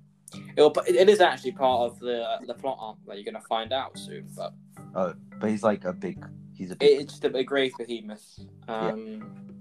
It'll, 0.57 0.73
it 0.87 1.09
is 1.09 1.21
actually 1.21 1.53
part 1.53 1.91
of 1.91 1.99
the 1.99 2.39
the 2.47 2.55
plot 2.55 2.79
arc 2.81 2.99
that 3.07 3.17
you're 3.17 3.25
gonna 3.33 3.45
find 3.49 3.73
out 3.73 3.99
soon. 3.99 4.29
But 4.37 4.53
Oh, 4.95 5.15
but 5.41 5.51
he's 5.51 5.63
like 5.63 5.85
a 5.85 5.93
big. 5.93 6.25
He's 6.55 6.71
a 6.71 6.77
big. 6.77 6.89
it, 6.91 7.01
it's 7.03 7.19
the 7.19 7.35
a 7.37 7.43
grave 7.45 7.73
behemoth. 7.79 8.39
Um, 8.69 9.57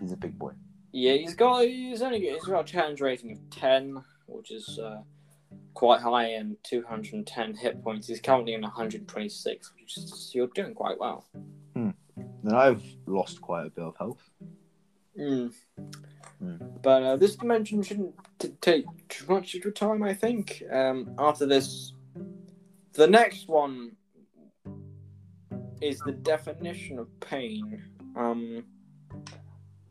He's 0.00 0.12
a 0.12 0.16
big 0.16 0.38
boy. 0.38 0.52
yeah. 0.92 1.12
he's 1.14 1.34
got 1.34 1.62
he's 1.64 2.02
only 2.02 2.20
got, 2.20 2.34
he's 2.34 2.44
got 2.44 2.60
a 2.60 2.72
challenge 2.72 3.00
rating 3.00 3.32
of 3.32 3.50
ten, 3.50 4.02
which 4.26 4.50
is 4.50 4.78
uh, 4.78 5.02
quite 5.74 6.00
high 6.00 6.28
and 6.28 6.56
210 6.64 7.54
hit 7.54 7.82
points. 7.82 8.08
He's 8.08 8.20
currently 8.20 8.54
in 8.54 8.62
126, 8.62 9.72
which 9.80 9.96
is 9.96 10.30
you're 10.34 10.48
doing 10.48 10.74
quite 10.74 10.98
well. 10.98 11.26
And 11.74 12.56
I've 12.56 12.82
lost 13.06 13.40
quite 13.40 13.66
a 13.66 13.70
bit 13.70 13.84
of 13.84 13.96
health. 13.96 14.30
Mm. 15.18 15.52
Mm. 16.42 16.82
But 16.82 17.02
uh, 17.02 17.16
this 17.16 17.36
dimension 17.36 17.82
shouldn't 17.82 18.14
t- 18.38 18.54
take 18.60 18.84
too 19.08 19.26
much 19.32 19.54
of 19.54 19.62
your 19.64 19.72
time, 19.72 20.02
I 20.02 20.14
think. 20.14 20.62
Um, 20.70 21.14
after 21.18 21.46
this, 21.46 21.92
the 22.94 23.06
next 23.06 23.48
one 23.48 23.92
is 25.80 26.00
the 26.00 26.12
definition 26.12 26.98
of 26.98 27.08
pain. 27.20 27.82
Um, 28.16 28.64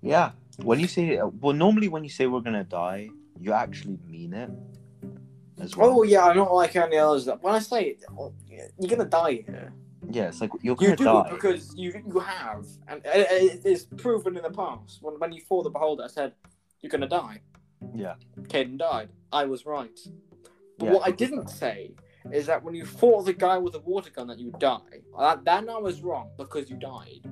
Yeah. 0.02 0.32
When 0.58 0.80
you 0.80 0.88
say, 0.88 1.20
well, 1.22 1.54
normally 1.54 1.88
when 1.88 2.04
you 2.04 2.10
say 2.10 2.28
we're 2.28 2.42
gonna 2.42 2.64
die, 2.64 3.10
you 3.40 3.54
actually 3.54 3.98
mean 4.08 4.34
it. 4.34 4.50
As 5.60 5.78
well. 5.78 6.00
oh 6.00 6.04
yeah, 6.04 6.26
I'm 6.26 6.38
not 6.38 6.54
like 6.54 6.76
any 6.76 6.98
others. 6.98 7.26
That 7.26 7.42
when 7.42 7.54
I 7.56 7.60
say 7.60 7.82
it, 7.92 8.04
oh, 8.18 8.34
you're 8.48 8.90
gonna 8.90 9.10
die 9.10 9.44
here. 9.46 9.46
Yeah, 9.48 9.70
it's 10.19 10.41
like 10.41 10.52
you're 10.62 10.76
You 10.80 10.95
gonna 10.95 10.95
do 10.95 11.04
die. 11.06 11.30
because 11.32 11.76
you 11.76 11.93
you 12.08 12.19
have, 12.19 12.65
and 12.88 13.02
it, 13.06 13.28
it- 13.32 13.62
it's 13.65 13.84
proven 13.97 14.38
in 14.38 14.43
the 14.43 14.50
past. 14.52 15.00
When 15.02 15.15
when 15.19 15.32
you 15.34 15.41
fought 15.41 15.63
the 15.63 15.69
beholder, 15.69 16.04
I 16.04 16.08
said 16.08 16.34
you're 16.82 16.89
gonna 16.89 17.08
die. 17.08 17.41
Yeah. 17.95 18.15
Caden 18.43 18.78
died. 18.78 19.10
I 19.32 19.45
was 19.45 19.65
right. 19.65 20.00
But 20.78 20.86
Yeah. 20.86 20.93
what 20.93 21.08
I 21.08 21.12
didn't 21.12 21.50
say 21.50 21.93
is 22.32 22.45
that 22.47 22.63
when 22.63 22.76
you 22.76 22.86
fought 22.86 23.26
the 23.26 23.34
guy 23.34 23.58
with 23.58 23.74
the 23.74 23.80
water 23.80 24.12
gun, 24.12 24.28
that 24.28 24.38
you 24.39 24.47
would 24.52 24.60
die. 24.60 24.78
Uh, 25.17 25.36
that, 25.36 25.45
that 25.45 25.69
I 25.69 25.78
was 25.80 26.02
wrong 26.02 26.30
because 26.38 26.69
you 26.69 26.78
died. 26.78 27.24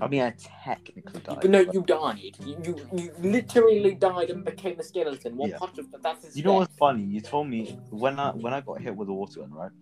I 0.00 0.06
mean, 0.06 0.22
I 0.22 0.32
technically 0.64 1.18
died. 1.20 1.38
But 1.42 1.50
no, 1.50 1.60
you 1.72 1.82
died. 1.82 2.36
You, 2.46 2.56
you 2.64 2.74
you 3.00 3.12
literally 3.18 3.94
died 3.96 4.30
and 4.30 4.44
became 4.44 4.78
a 4.78 4.84
skeleton. 4.84 5.36
What 5.36 5.50
Yeah. 5.50 5.58
part 5.58 5.76
of 5.78 5.90
that? 5.90 6.02
That's 6.02 6.36
You 6.36 6.44
know 6.44 6.52
death. 6.52 6.68
what's 6.68 6.76
funny? 6.76 7.02
You 7.02 7.20
told 7.20 7.48
me 7.48 7.76
when 7.90 8.20
I 8.20 8.30
when 8.30 8.52
I 8.54 8.60
got 8.60 8.80
hit 8.80 8.94
with 8.94 9.08
a 9.08 9.12
water 9.12 9.40
gun, 9.40 9.52
right? 9.52 9.72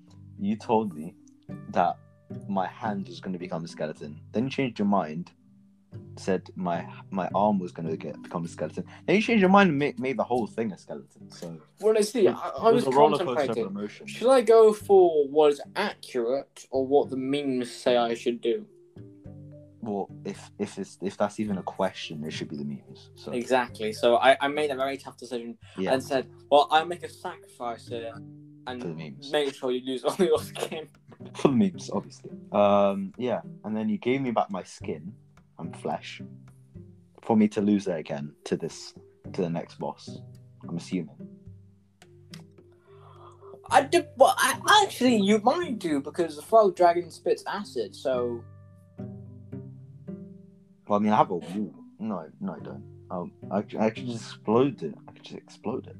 You 0.40 0.56
told 0.56 0.94
me 0.94 1.14
that 1.72 1.98
my 2.48 2.66
hand 2.66 3.08
was 3.08 3.20
going 3.20 3.32
to 3.32 3.38
become 3.38 3.64
a 3.64 3.68
skeleton. 3.68 4.20
Then 4.32 4.44
you 4.44 4.50
changed 4.50 4.78
your 4.78 4.88
mind, 4.88 5.30
said 6.16 6.50
my 6.56 6.86
my 7.10 7.28
arm 7.34 7.58
was 7.58 7.72
going 7.72 7.88
to 7.88 7.96
get 7.96 8.20
become 8.22 8.44
a 8.44 8.48
skeleton. 8.48 8.84
Then 9.06 9.16
you 9.16 9.22
changed 9.22 9.40
your 9.40 9.50
mind 9.50 9.70
and 9.70 9.78
made, 9.78 9.98
made 9.98 10.16
the 10.16 10.24
whole 10.24 10.46
thing 10.46 10.72
a 10.72 10.78
skeleton. 10.78 11.30
So 11.30 11.58
Well, 11.80 11.96
I 11.96 12.02
see. 12.02 12.28
I, 12.28 12.32
I 12.32 12.70
was 12.70 12.86
a 12.86 12.90
roller 12.90 13.18
coaster 13.18 13.50
of 13.50 13.56
contemplating. 13.56 14.06
Should 14.06 14.30
I 14.30 14.40
go 14.42 14.72
for 14.72 15.26
what 15.28 15.52
is 15.52 15.60
accurate 15.76 16.66
or 16.70 16.86
what 16.86 17.10
the 17.10 17.16
memes 17.16 17.70
say 17.70 17.96
I 17.96 18.14
should 18.14 18.40
do? 18.40 18.66
Well, 19.80 20.10
if 20.24 20.50
if 20.58 20.78
it's 20.78 20.98
if 21.00 21.16
that's 21.16 21.40
even 21.40 21.58
a 21.58 21.62
question, 21.62 22.24
it 22.24 22.32
should 22.32 22.48
be 22.48 22.56
the 22.56 22.64
memes. 22.64 23.10
So 23.14 23.32
Exactly. 23.32 23.92
So 23.92 24.16
I, 24.16 24.36
I 24.40 24.48
made 24.48 24.70
a 24.70 24.76
very 24.76 24.98
tough 24.98 25.16
decision 25.16 25.56
yeah, 25.78 25.92
and 25.92 26.02
said, 26.02 26.28
well, 26.50 26.68
I'll 26.70 26.84
make 26.84 27.04
a 27.04 27.08
sacrifice 27.08 27.88
here 27.88 28.12
and 28.68 28.82
For 28.82 28.88
the 28.88 28.94
memes. 28.94 29.32
make 29.32 29.54
sure 29.54 29.70
you 29.72 29.84
lose 29.84 30.04
all 30.04 30.16
your 30.24 30.38
skin. 30.38 30.88
for 31.34 31.48
the 31.48 31.54
memes, 31.56 31.90
obviously. 31.92 32.30
Um, 32.52 33.12
yeah, 33.18 33.40
and 33.64 33.76
then 33.76 33.88
you 33.88 33.98
gave 33.98 34.20
me 34.20 34.30
back 34.30 34.50
my 34.50 34.62
skin 34.62 35.12
and 35.58 35.76
flesh 35.76 36.22
for 37.22 37.36
me 37.36 37.48
to 37.48 37.60
lose 37.60 37.86
it 37.88 37.96
again 37.98 38.32
to 38.44 38.56
this 38.56 38.94
to 39.32 39.42
the 39.42 39.50
next 39.50 39.78
boss. 39.78 40.20
I'm 40.68 40.76
assuming. 40.76 41.16
I 43.70 43.82
did, 43.82 44.06
well, 44.16 44.34
I, 44.38 44.82
actually, 44.84 45.16
you 45.18 45.38
might 45.40 45.78
do 45.78 46.00
because 46.00 46.36
the 46.36 46.42
frog 46.42 46.74
dragon 46.74 47.10
spits 47.10 47.44
acid. 47.46 47.94
So 47.94 48.42
Well, 50.86 50.98
I 50.98 51.02
mean, 51.02 51.12
I 51.12 51.16
have 51.16 51.30
a 51.30 51.36
wall. 51.36 51.74
No, 51.98 52.26
no, 52.40 52.52
I 52.54 52.58
don't. 52.60 52.84
Um, 53.10 53.32
I, 53.50 53.58
I 53.58 53.90
could 53.90 54.06
just 54.06 54.24
explode 54.24 54.82
it. 54.82 54.94
I 55.06 55.12
could 55.12 55.22
just 55.22 55.36
explode 55.36 55.86
it. 55.86 55.96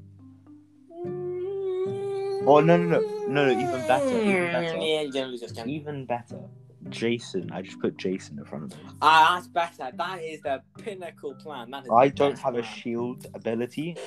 Oh, 2.48 2.60
no, 2.60 2.78
no, 2.78 2.98
no. 2.98 3.00
No, 3.28 3.44
no, 3.44 3.50
even 3.50 3.86
better, 3.86 4.08
even 4.08 4.46
better. 4.52 4.76
Yeah, 4.78 5.02
you're 5.02 5.12
gonna 5.12 5.26
lose 5.26 5.42
your 5.42 5.50
skin. 5.50 5.68
Even 5.68 6.06
better, 6.06 6.40
Jason. 6.88 7.52
I 7.52 7.60
just 7.60 7.78
put 7.78 7.98
Jason 7.98 8.38
in 8.38 8.44
front 8.46 8.72
of 8.72 8.78
me. 8.78 8.90
Ah, 9.02 9.34
that's 9.34 9.48
better. 9.48 9.94
That 9.94 10.22
is 10.22 10.40
the 10.40 10.62
pinnacle 10.78 11.34
plan. 11.34 11.70
That 11.70 11.84
is. 11.84 11.90
I 11.92 12.08
the 12.08 12.14
don't 12.14 12.30
best 12.32 12.42
have 12.42 12.54
a 12.54 12.62
plan. 12.62 12.74
shield 12.74 13.26
ability, 13.34 13.98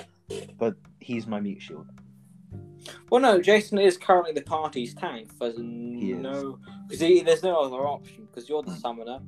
but 0.58 0.76
he's 1.00 1.28
my 1.28 1.40
meat 1.40 1.62
shield. 1.62 1.86
Well, 3.12 3.22
no, 3.22 3.40
Jason 3.40 3.78
is 3.78 3.96
currently 3.96 4.34
the 4.34 4.42
party's 4.42 4.96
tank. 4.96 5.38
There's 5.40 5.54
is. 5.54 5.60
no, 5.60 6.58
because 6.90 7.24
there's 7.24 7.44
no 7.44 7.62
other 7.62 7.88
option. 7.88 8.26
Because 8.26 8.50
you're 8.50 8.64
the 8.64 8.76
summoner. 8.76 9.20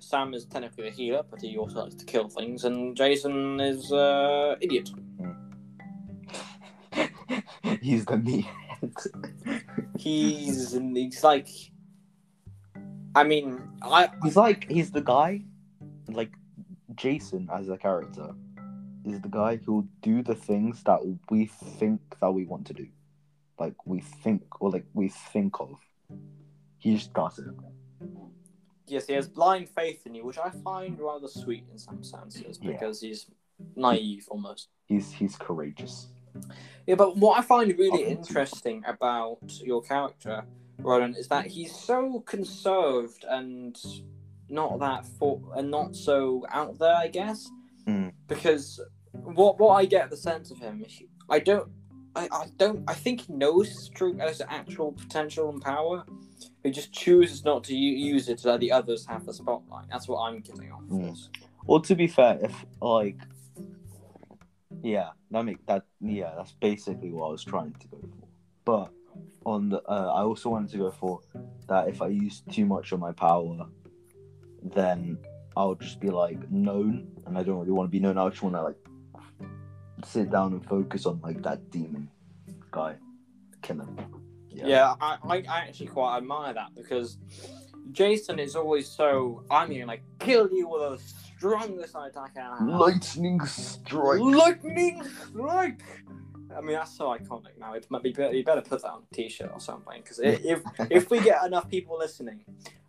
Sam 0.00 0.32
is 0.32 0.46
technically 0.46 0.88
a 0.88 0.90
healer, 0.90 1.22
but 1.30 1.40
he 1.40 1.56
also 1.58 1.82
likes 1.82 1.96
to 1.96 2.04
kill 2.04 2.28
things, 2.28 2.64
and 2.64 2.96
Jason 2.96 3.60
is 3.60 3.92
uh, 3.92 4.56
idiot. 4.60 4.90
He's 7.80 8.04
the 8.04 8.16
meat. 8.18 8.46
He's 9.98 10.72
he's 10.74 11.24
like, 11.24 11.48
I 13.14 13.24
mean, 13.24 13.62
I 13.82 14.10
He's 14.22 14.36
like 14.36 14.70
he's 14.70 14.90
the 14.90 15.00
guy, 15.00 15.42
like 16.08 16.32
Jason 16.94 17.48
as 17.52 17.68
a 17.68 17.76
character, 17.78 18.30
is 19.04 19.20
the 19.20 19.28
guy 19.28 19.56
who'll 19.56 19.86
do 20.02 20.22
the 20.22 20.34
things 20.34 20.82
that 20.84 21.00
we 21.30 21.46
think 21.46 22.00
that 22.20 22.30
we 22.32 22.44
want 22.44 22.66
to 22.66 22.74
do, 22.74 22.86
like 23.58 23.74
we 23.86 24.00
think 24.00 24.42
or 24.60 24.70
like 24.70 24.84
we 24.94 25.08
think 25.08 25.60
of. 25.60 25.78
He 26.78 26.94
just 26.96 27.14
does 27.14 27.38
it. 27.38 27.46
yes, 28.86 29.06
he 29.06 29.14
has 29.14 29.26
blind 29.26 29.70
faith 29.70 30.06
in 30.06 30.14
you, 30.14 30.24
which 30.26 30.36
I 30.38 30.50
find 30.50 31.00
rather 31.00 31.28
sweet 31.28 31.64
in 31.72 31.78
some 31.78 32.02
senses 32.04 32.58
Yeah. 32.60 32.72
because 32.72 33.00
he's 33.00 33.26
naive 33.76 34.26
almost. 34.28 34.68
He's 34.86 35.10
he's 35.12 35.36
courageous. 35.36 36.08
Yeah, 36.86 36.96
but 36.96 37.16
what 37.16 37.38
I 37.38 37.42
find 37.42 37.76
really 37.78 38.04
interesting 38.04 38.82
about 38.86 39.38
your 39.62 39.82
character, 39.82 40.44
Roland, 40.78 41.16
is 41.16 41.28
that 41.28 41.46
he's 41.46 41.74
so 41.74 42.20
conserved 42.20 43.24
and 43.28 43.76
not 44.48 44.78
that 44.80 45.06
for 45.18 45.40
and 45.56 45.70
not 45.70 45.96
so 45.96 46.44
out 46.50 46.78
there, 46.78 46.94
I 46.96 47.08
guess. 47.08 47.48
Mm. 47.86 48.12
Because 48.28 48.80
what 49.12 49.58
what 49.58 49.74
I 49.74 49.84
get 49.86 50.10
the 50.10 50.16
sense 50.16 50.50
of 50.50 50.58
him, 50.58 50.84
he- 50.86 51.08
I 51.30 51.38
don't, 51.38 51.68
I, 52.14 52.28
I 52.30 52.46
don't, 52.58 52.84
I 52.86 52.94
think 52.94 53.22
he 53.22 53.32
knows 53.32 53.68
his 53.68 53.88
true 53.88 54.14
his 54.18 54.42
actual 54.48 54.92
potential 54.92 55.48
and 55.50 55.62
power. 55.62 56.04
He 56.62 56.70
just 56.70 56.92
chooses 56.92 57.44
not 57.44 57.64
to 57.64 57.74
u- 57.74 57.96
use 58.14 58.28
it 58.28 58.38
to 58.38 58.48
let 58.48 58.60
the 58.60 58.72
others 58.72 59.06
have 59.06 59.24
the 59.26 59.32
spotlight. 59.32 59.86
That's 59.90 60.06
what 60.08 60.20
I'm 60.20 60.40
getting 60.40 60.70
off 60.72 60.82
Mm. 60.82 61.10
this. 61.10 61.30
Well, 61.66 61.80
to 61.80 61.94
be 61.94 62.06
fair, 62.06 62.38
if 62.42 62.54
like, 62.82 63.16
yeah, 64.84 65.10
that 65.30 65.44
make 65.44 65.64
that 65.66 65.84
yeah, 66.00 66.34
that's 66.36 66.52
basically 66.52 67.10
what 67.10 67.28
I 67.28 67.30
was 67.30 67.42
trying 67.42 67.72
to 67.72 67.88
go 67.88 67.98
for. 68.02 68.28
But 68.66 68.92
on 69.46 69.70
the, 69.70 69.82
uh, 69.88 70.12
I 70.14 70.22
also 70.22 70.50
wanted 70.50 70.70
to 70.72 70.78
go 70.78 70.90
for 70.90 71.20
that 71.68 71.88
if 71.88 72.02
I 72.02 72.08
use 72.08 72.42
too 72.50 72.66
much 72.66 72.92
of 72.92 73.00
my 73.00 73.12
power, 73.12 73.66
then 74.62 75.16
I'll 75.56 75.74
just 75.74 76.00
be 76.00 76.10
like 76.10 76.50
known, 76.50 77.08
and 77.26 77.38
I 77.38 77.42
don't 77.42 77.60
really 77.60 77.72
want 77.72 77.88
to 77.88 77.90
be 77.90 77.98
known. 77.98 78.18
I 78.18 78.28
just 78.28 78.42
want 78.42 78.56
to 78.56 78.62
like 78.62 78.76
sit 80.04 80.30
down 80.30 80.52
and 80.52 80.62
focus 80.66 81.06
on 81.06 81.18
like 81.22 81.42
that 81.42 81.70
demon 81.70 82.10
guy, 82.70 82.96
kill 83.62 83.80
him. 83.80 83.98
Yeah, 84.50 84.94
I, 85.00 85.16
I 85.24 85.36
I 85.48 85.58
actually 85.68 85.86
quite 85.86 86.18
admire 86.18 86.52
that 86.52 86.74
because 86.76 87.16
Jason 87.92 88.38
is 88.38 88.54
always 88.54 88.86
so. 88.86 89.44
I'm 89.50 89.70
gonna 89.70 89.86
like 89.86 90.02
kill 90.18 90.50
you 90.52 90.68
with 90.68 91.00
the 91.00 91.23
strongest 91.44 91.94
attack 91.94 92.36
I 92.36 92.56
have. 92.58 92.68
Lightning 92.68 93.44
strike. 93.44 94.20
Lightning 94.20 95.02
strike. 95.28 95.82
I 96.56 96.60
mean 96.60 96.74
that's 96.76 96.96
so 96.96 97.06
iconic 97.06 97.58
now. 97.58 97.74
It 97.74 97.86
might 97.90 98.02
be 98.02 98.12
better. 98.12 98.32
You 98.32 98.44
better 98.44 98.62
put 98.62 98.82
that 98.82 98.90
on 98.90 99.02
a 99.10 99.14
T-shirt 99.14 99.50
or 99.52 99.60
something 99.60 100.00
because 100.00 100.20
if 100.20 100.62
if 100.90 101.10
we 101.10 101.20
get 101.20 101.44
enough 101.44 101.68
people 101.68 101.98
listening 101.98 102.44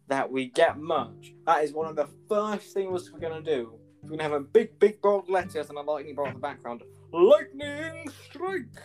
that 0.08 0.32
we 0.32 0.48
get 0.48 0.78
merch, 0.78 1.34
that 1.46 1.64
is 1.64 1.74
one 1.74 1.88
of 1.88 1.96
the 1.96 2.08
first 2.30 2.74
things 2.74 3.12
we're 3.12 3.20
gonna 3.20 3.42
do. 3.42 3.74
We're 4.04 4.12
gonna 4.12 4.24
have 4.24 4.34
a 4.34 4.40
big, 4.40 4.78
big 4.80 5.02
bold 5.02 5.30
letters 5.30 5.70
and 5.70 5.78
a 5.78 5.82
lightning 5.82 6.16
bolt 6.16 6.30
in 6.30 6.36
the 6.36 6.40
background. 6.40 6.84
Lightning 7.12 8.08
strike. 8.30 8.82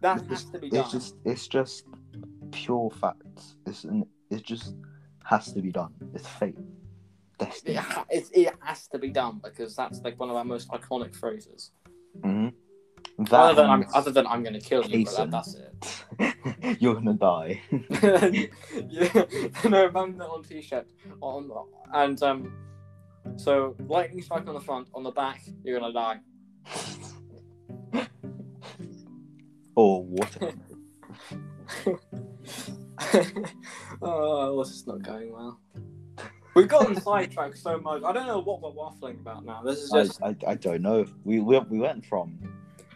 That 0.00 0.24
has 0.28 0.44
to 0.44 0.58
be 0.58 0.70
done. 0.70 0.80
It's 0.80 0.92
just 0.92 1.14
it's 1.24 1.48
just 1.48 1.84
pure 2.52 2.90
facts. 2.90 3.56
It's 3.66 3.84
an, 3.84 4.06
it 4.30 4.44
just 4.44 4.76
has 5.24 5.52
to 5.52 5.60
be 5.60 5.72
done. 5.72 5.92
It's 6.14 6.26
fate. 6.26 6.56
Destiny. 7.38 7.74
it, 7.74 7.78
ha- 7.78 8.06
it, 8.10 8.24
it 8.32 8.54
has 8.60 8.88
to 8.88 8.98
be 8.98 9.10
done 9.10 9.40
because 9.42 9.76
that's 9.76 10.00
like 10.02 10.18
one 10.18 10.30
of 10.30 10.36
our 10.36 10.44
most 10.44 10.68
iconic 10.70 11.14
phrases. 11.14 11.70
hmm 12.22 12.48
That 13.18 13.32
Other 13.32 13.62
than 13.62 13.70
I'm, 13.70 13.86
other 13.94 14.10
than 14.10 14.26
I'm 14.26 14.42
gonna 14.42 14.60
kill 14.60 14.84
you, 14.84 15.04
but 15.04 15.16
that, 15.16 15.30
that's 15.30 15.54
it. 15.54 16.78
you're 16.80 16.94
gonna 16.94 17.14
die. 17.14 17.60
yeah, 17.70 17.88
no, 19.64 19.88
that 19.88 20.28
on 20.30 20.42
t-shirt 20.42 20.86
on 21.20 21.50
and 21.94 22.22
um, 22.22 22.52
so 23.36 23.76
lightning 23.86 24.22
strike 24.22 24.48
on 24.48 24.54
the 24.54 24.60
front, 24.60 24.88
on 24.94 25.02
the 25.02 25.10
back, 25.10 25.42
you're 25.62 25.78
gonna 25.78 25.92
die. 25.92 26.18
or 29.74 30.04
water. 30.04 30.52
oh, 34.02 34.58
this 34.64 34.74
is 34.74 34.86
not 34.86 35.02
going 35.02 35.32
well. 35.32 35.60
We've 36.58 36.68
gotten 36.68 37.00
sidetracked 37.00 37.56
so 37.58 37.78
much. 37.78 38.02
I 38.02 38.12
don't 38.12 38.26
know 38.26 38.40
what 38.40 38.60
we're 38.60 38.70
waffling 38.70 39.20
about 39.20 39.44
now. 39.44 39.62
This 39.62 39.78
is 39.78 39.92
I, 39.92 40.02
just 40.02 40.22
I, 40.22 40.36
I 40.46 40.54
don't 40.56 40.82
know. 40.82 41.06
We, 41.24 41.38
we 41.38 41.56
we 41.60 41.78
went 41.78 42.04
from 42.04 42.38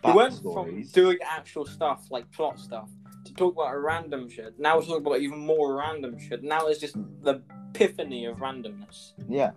We 0.04 0.12
went 0.12 0.42
from 0.42 0.82
doing 0.92 1.18
actual 1.24 1.64
stuff 1.64 2.06
like 2.10 2.30
plot 2.32 2.58
stuff 2.58 2.90
to 3.24 3.34
talk 3.34 3.54
about 3.54 3.72
a 3.72 3.78
random 3.78 4.28
shit. 4.28 4.58
Now 4.58 4.76
we're 4.76 4.82
talking 4.82 5.06
about 5.06 5.20
even 5.20 5.38
more 5.38 5.76
random 5.76 6.18
shit. 6.18 6.42
Now 6.42 6.66
it's 6.66 6.80
just 6.80 6.96
the 7.20 7.40
epiphany 7.70 8.24
of 8.24 8.38
randomness. 8.38 9.12
Yeah, 9.28 9.52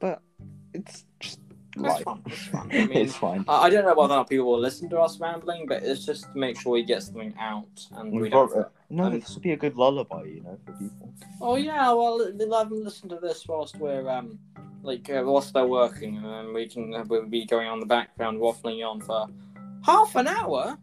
but 0.00 0.22
it's 0.74 1.04
just 1.20 1.38
It's 1.76 1.82
life. 1.84 2.04
fun. 2.04 2.22
It's 2.26 2.46
fun. 2.48 2.68
I 2.72 2.86
mean, 2.86 2.92
it's 2.92 3.16
fine. 3.16 3.44
I 3.46 3.64
I 3.64 3.70
don't 3.70 3.84
know 3.84 3.94
whether 3.94 4.14
or 4.14 4.16
not 4.18 4.28
people 4.30 4.46
will 4.46 4.58
listen 4.60 4.88
to 4.90 4.98
us 5.00 5.20
rambling, 5.20 5.66
but 5.66 5.82
it's 5.82 6.04
just 6.06 6.24
to 6.32 6.38
make 6.38 6.58
sure 6.60 6.72
we 6.72 6.82
get 6.82 7.02
something 7.02 7.34
out 7.38 7.66
and 7.92 8.12
we 8.12 8.22
We've 8.22 8.30
don't. 8.32 8.52
got- 8.52 8.72
no, 8.88 9.04
um, 9.04 9.18
this 9.20 9.34
would 9.34 9.42
be 9.42 9.52
a 9.52 9.56
good 9.56 9.76
lullaby, 9.76 10.22
you 10.24 10.42
know, 10.42 10.56
for 10.64 10.72
people. 10.72 11.12
Oh 11.40 11.56
yeah, 11.56 11.92
well, 11.92 12.16
let 12.18 12.38
them 12.38 12.82
listen 12.84 13.08
to 13.10 13.18
this 13.20 13.46
whilst 13.48 13.76
we're 13.76 14.08
um, 14.08 14.38
like 14.82 15.10
uh, 15.10 15.22
whilst 15.24 15.52
they're 15.54 15.66
working, 15.66 16.16
and 16.16 16.24
then 16.24 16.54
we 16.54 16.68
can 16.68 16.94
uh, 16.94 17.04
we'll 17.08 17.26
be 17.26 17.44
going 17.46 17.68
on 17.68 17.80
the 17.80 17.86
background 17.86 18.38
waffling 18.38 18.86
on 18.88 19.00
for 19.00 19.26
half 19.84 20.14
an 20.16 20.28
hour. 20.28 20.78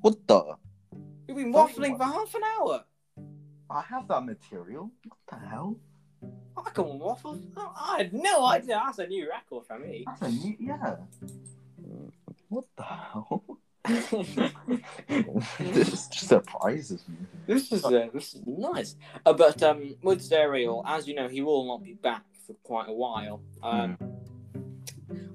What 0.00 0.16
the? 0.26 0.54
You've 1.26 1.36
been 1.36 1.52
waffling 1.52 1.96
for 1.98 2.04
half 2.04 2.34
an 2.34 2.42
hour. 2.58 2.84
I 3.68 3.82
have 3.82 4.08
that 4.08 4.24
material. 4.24 4.90
What 5.06 5.18
the 5.40 5.46
hell? 5.48 5.76
I 6.66 6.70
can 6.70 6.98
waffle. 6.98 7.40
I 7.56 7.98
had 7.98 8.12
no 8.12 8.46
idea. 8.46 8.80
That's 8.84 8.98
a 8.98 9.06
new 9.06 9.28
record 9.28 9.66
for 9.66 9.78
me. 9.78 10.04
That's 10.06 10.22
a 10.22 10.28
new, 10.30 10.56
yeah. 10.58 10.96
What 12.48 12.64
the 12.76 12.82
hell? 12.82 13.44
this 15.58 16.08
just 16.08 16.28
surprises 16.28 17.04
me. 17.08 17.16
this 17.46 17.72
is 17.72 17.84
uh, 17.84 18.08
this 18.12 18.34
is 18.34 18.42
nice. 18.46 18.96
Uh, 19.24 19.32
but 19.32 19.62
um, 19.62 19.94
with 20.02 20.20
Zerial, 20.20 20.82
as 20.86 21.08
you 21.08 21.14
know, 21.14 21.28
he 21.28 21.40
will 21.40 21.66
not 21.66 21.82
be 21.82 21.94
back 21.94 22.24
for 22.46 22.54
quite 22.64 22.88
a 22.88 22.92
while. 22.92 23.40
Um, 23.62 23.96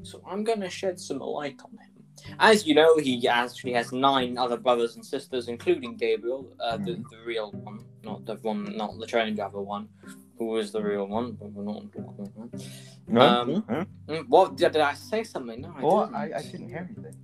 So 0.04 0.22
I'm 0.28 0.44
going 0.44 0.60
to 0.62 0.70
shed 0.70 1.00
some 1.00 1.20
light 1.20 1.60
on 1.64 1.72
him. 1.72 1.94
As 2.40 2.66
you 2.68 2.76
know, 2.76 2.98
he 2.98 3.28
actually 3.28 3.74
has 3.74 3.92
nine 3.92 4.38
other 4.38 4.58
brothers 4.58 4.96
and 4.96 5.06
sisters, 5.06 5.48
including 5.48 5.96
Gabriel, 5.96 6.48
uh, 6.60 6.78
the, 6.78 6.94
the 7.12 7.20
real 7.26 7.52
one, 7.52 7.80
not 8.04 8.26
the 8.26 8.36
one, 8.36 8.76
not 8.78 8.98
the 9.00 9.08
train 9.08 9.36
driver 9.36 9.62
one, 9.62 9.88
who 10.38 10.58
is 10.58 10.72
the 10.72 10.82
real 10.82 11.08
one. 11.08 11.34
but 11.34 11.52
we're 11.52 11.64
not 11.64 11.92
talking 11.92 12.04
about 12.04 12.52
that. 12.52 13.22
Um, 13.22 13.64
Huh? 13.70 13.86
Mm, 14.08 14.26
What 14.30 14.56
did, 14.58 14.72
did 14.74 14.82
I 14.82 14.94
say 14.94 15.24
something? 15.24 15.62
No, 15.62 15.74
I 15.78 15.82
What? 15.82 16.06
didn't. 16.08 16.16
I, 16.16 16.38
I 16.38 16.42
didn't 16.42 16.70
hear 16.70 16.90
anything. 16.90 17.16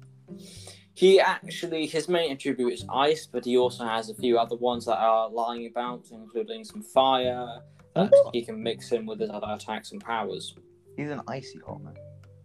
He 0.94 1.20
actually, 1.20 1.86
his 1.88 2.10
main 2.10 2.32
attribute 2.32 2.74
is 2.74 2.86
ice, 2.90 3.26
but 3.26 3.46
he 3.46 3.58
also 3.58 3.86
has 3.86 4.10
a 4.10 4.16
few 4.16 4.38
other 4.38 4.58
ones 4.58 4.86
that 4.86 4.98
are 4.98 5.30
lying 5.30 5.66
about, 5.68 6.06
including 6.12 6.64
some 6.64 6.82
fire 6.82 7.62
that 7.96 8.12
Oh. 8.14 8.30
he 8.34 8.44
can 8.44 8.62
mix 8.62 8.92
in 8.92 9.06
with 9.06 9.20
his 9.20 9.30
other 9.30 9.48
attacks 9.50 9.92
and 9.94 10.02
powers. 10.04 10.56
He's 10.98 11.10
an 11.10 11.22
icy 11.28 11.60
hot 11.66 11.82
man. 11.82 11.96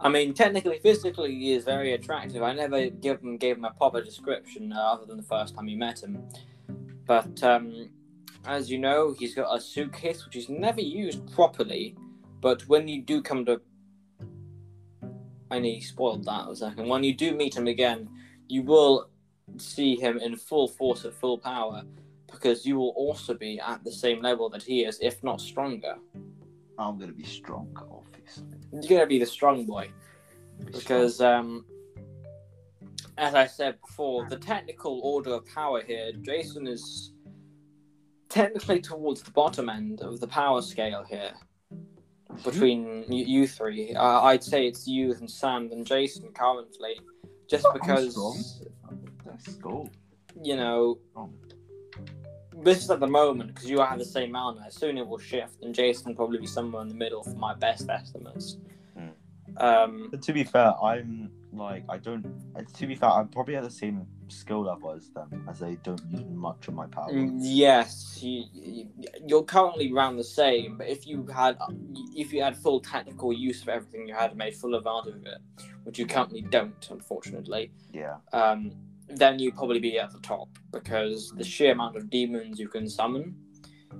I 0.00 0.08
mean, 0.08 0.34
technically, 0.34 0.78
physically, 0.80 1.34
he 1.34 1.52
is 1.52 1.64
very 1.64 1.92
attractive. 1.94 2.42
I 2.42 2.52
never 2.52 2.90
give 2.90 3.20
him, 3.22 3.36
gave 3.36 3.56
him 3.56 3.64
a 3.64 3.70
proper 3.70 4.02
description 4.02 4.72
uh, 4.72 4.76
other 4.80 5.06
than 5.06 5.16
the 5.16 5.22
first 5.22 5.54
time 5.54 5.68
you 5.68 5.76
met 5.78 6.02
him. 6.02 6.18
But 7.12 7.42
um, 7.42 7.90
as 8.46 8.70
you 8.70 8.78
know, 8.78 9.14
he's 9.18 9.34
got 9.34 9.54
a 9.54 9.60
suitcase 9.60 10.24
which 10.24 10.34
is 10.34 10.48
never 10.48 10.80
used 10.80 11.30
properly. 11.34 11.94
But 12.40 12.66
when 12.68 12.88
you 12.88 13.02
do 13.02 13.20
come 13.20 13.44
to. 13.44 13.60
I 15.50 15.58
nearly 15.58 15.82
spoiled 15.82 16.24
that 16.24 16.48
a 16.48 16.56
second. 16.56 16.88
When 16.88 17.04
you 17.04 17.12
do 17.12 17.34
meet 17.34 17.54
him 17.54 17.66
again, 17.66 18.08
you 18.48 18.62
will 18.62 19.10
see 19.58 19.94
him 19.94 20.16
in 20.20 20.36
full 20.36 20.68
force 20.68 21.04
at 21.04 21.12
full 21.12 21.36
power 21.36 21.82
because 22.30 22.64
you 22.64 22.78
will 22.78 22.94
also 22.96 23.34
be 23.34 23.60
at 23.60 23.84
the 23.84 23.92
same 23.92 24.22
level 24.22 24.48
that 24.48 24.62
he 24.62 24.84
is, 24.86 24.98
if 25.02 25.22
not 25.22 25.38
stronger. 25.38 25.96
I'm 26.78 26.98
gonna 26.98 27.12
be 27.12 27.24
strong, 27.24 27.68
obviously. 27.76 28.56
You're 28.72 28.88
going 28.88 29.00
to 29.02 29.06
be 29.06 29.18
the 29.18 29.26
strong 29.26 29.66
boy. 29.66 29.90
Be 30.58 30.72
because 30.72 31.20
um, 31.20 31.66
as 33.18 33.34
I 33.34 33.46
said 33.46 33.80
before, 33.80 34.26
the 34.28 34.36
technical 34.36 35.00
order 35.00 35.34
of 35.34 35.46
power 35.46 35.82
here, 35.82 36.12
Jason 36.22 36.66
is 36.66 37.12
technically 38.28 38.80
towards 38.80 39.22
the 39.22 39.30
bottom 39.30 39.68
end 39.68 40.00
of 40.00 40.20
the 40.20 40.26
power 40.26 40.62
scale 40.62 41.04
here 41.08 41.32
between 42.44 43.04
you, 43.12 43.24
you 43.24 43.46
three. 43.46 43.94
Uh, 43.94 44.22
I'd 44.22 44.42
say 44.42 44.66
it's 44.66 44.86
you 44.86 45.12
and 45.14 45.30
Sam 45.30 45.70
and 45.72 45.86
Jason 45.86 46.30
currently, 46.32 46.98
just 47.48 47.64
strong. 47.64 47.78
Because 47.78 48.12
strong. 48.12 48.42
Let's 49.26 49.58
you 50.42 50.56
know 50.56 50.98
Strong. 51.10 51.34
this 52.62 52.82
is 52.82 52.90
at 52.90 53.00
the 53.00 53.06
moment 53.06 53.54
because 53.54 53.68
you 53.68 53.80
have 53.80 53.98
the 53.98 54.04
same 54.04 54.32
mana. 54.32 54.70
Soon 54.70 54.96
it 54.98 55.06
will 55.06 55.18
shift, 55.18 55.62
and 55.62 55.74
Jason 55.74 56.08
will 56.08 56.16
probably 56.16 56.38
be 56.38 56.46
somewhere 56.46 56.82
in 56.82 56.88
the 56.88 56.94
middle 56.94 57.22
for 57.22 57.36
my 57.36 57.54
best 57.54 57.88
estimates. 57.88 58.56
Hmm. 58.96 59.08
Um, 59.58 60.08
But 60.10 60.22
to 60.22 60.32
be 60.32 60.44
fair, 60.44 60.74
I'm 60.82 61.30
like 61.52 61.84
I 61.88 61.98
don't. 61.98 62.24
To 62.74 62.86
be 62.86 62.94
fair, 62.94 63.10
I'm 63.10 63.28
probably 63.28 63.56
at 63.56 63.62
the 63.62 63.70
same 63.70 64.06
skill 64.28 64.62
level 64.62 64.92
as 64.92 65.10
them, 65.10 65.46
as 65.48 65.62
I 65.62 65.74
don't 65.82 66.00
use 66.10 66.24
much 66.30 66.68
of 66.68 66.74
my 66.74 66.86
power. 66.86 67.12
Mm, 67.12 67.38
Yes, 67.40 68.18
you, 68.22 68.44
you, 68.52 68.88
you're 69.26 69.44
currently 69.44 69.92
around 69.92 70.16
the 70.16 70.24
same. 70.24 70.78
But 70.78 70.88
if 70.88 71.06
you 71.06 71.26
had, 71.26 71.58
if 72.16 72.32
you 72.32 72.42
had 72.42 72.56
full 72.56 72.80
technical 72.80 73.32
use 73.32 73.62
of 73.62 73.68
everything, 73.68 74.08
you 74.08 74.14
had 74.14 74.36
made 74.36 74.54
full 74.54 74.74
advantage 74.74 75.16
of 75.16 75.26
it, 75.26 75.38
which 75.84 75.98
you 75.98 76.06
currently 76.06 76.42
don't, 76.42 76.88
unfortunately. 76.90 77.70
Yeah. 77.92 78.16
Um, 78.32 78.72
then 79.08 79.38
you'd 79.38 79.56
probably 79.56 79.80
be 79.80 79.98
at 79.98 80.10
the 80.10 80.20
top 80.20 80.48
because 80.72 81.32
the 81.36 81.44
sheer 81.44 81.72
amount 81.72 81.96
of 81.96 82.08
demons 82.08 82.58
you 82.58 82.68
can 82.68 82.88
summon 82.88 83.36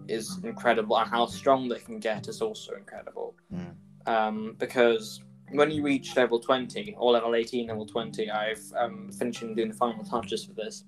is 0.09 0.39
incredible, 0.43 0.97
and 0.99 1.11
how 1.11 1.27
strong 1.27 1.69
they 1.69 1.79
can 1.79 1.99
get 1.99 2.29
is 2.29 2.41
also 2.41 2.75
incredible. 2.75 3.35
Mm. 3.53 3.75
Um, 4.07 4.57
because 4.59 5.23
when 5.53 5.71
you 5.71 5.83
reach 5.83 6.17
level 6.17 6.41
20 6.41 6.95
or 6.99 7.13
level 7.13 7.35
18, 7.35 7.69
level 7.69 7.87
20, 7.87 8.31
I've 8.31 8.63
um, 8.77 9.11
finishing 9.13 9.55
doing 9.55 9.69
the 9.69 9.75
final 9.75 10.05
touches 10.05 10.45
for 10.45 10.53
this. 10.55 10.85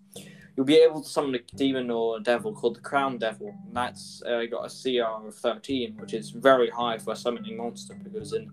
You'll 0.56 0.66
be 0.66 0.76
able 0.76 1.02
to 1.02 1.08
summon 1.08 1.34
a 1.34 1.56
demon 1.56 1.90
or 1.90 2.18
a 2.18 2.22
devil 2.22 2.52
called 2.52 2.76
the 2.76 2.80
Crown 2.80 3.18
Devil. 3.18 3.54
And 3.66 3.76
that's 3.76 4.22
uh, 4.24 4.42
got 4.50 4.64
a 4.64 4.68
CR 4.70 5.26
of 5.26 5.34
13, 5.34 5.96
which 5.98 6.14
is 6.14 6.30
very 6.30 6.70
high 6.70 6.98
for 6.98 7.12
a 7.12 7.16
summoning 7.16 7.56
monster 7.56 7.94
because 8.02 8.32
in 8.32 8.50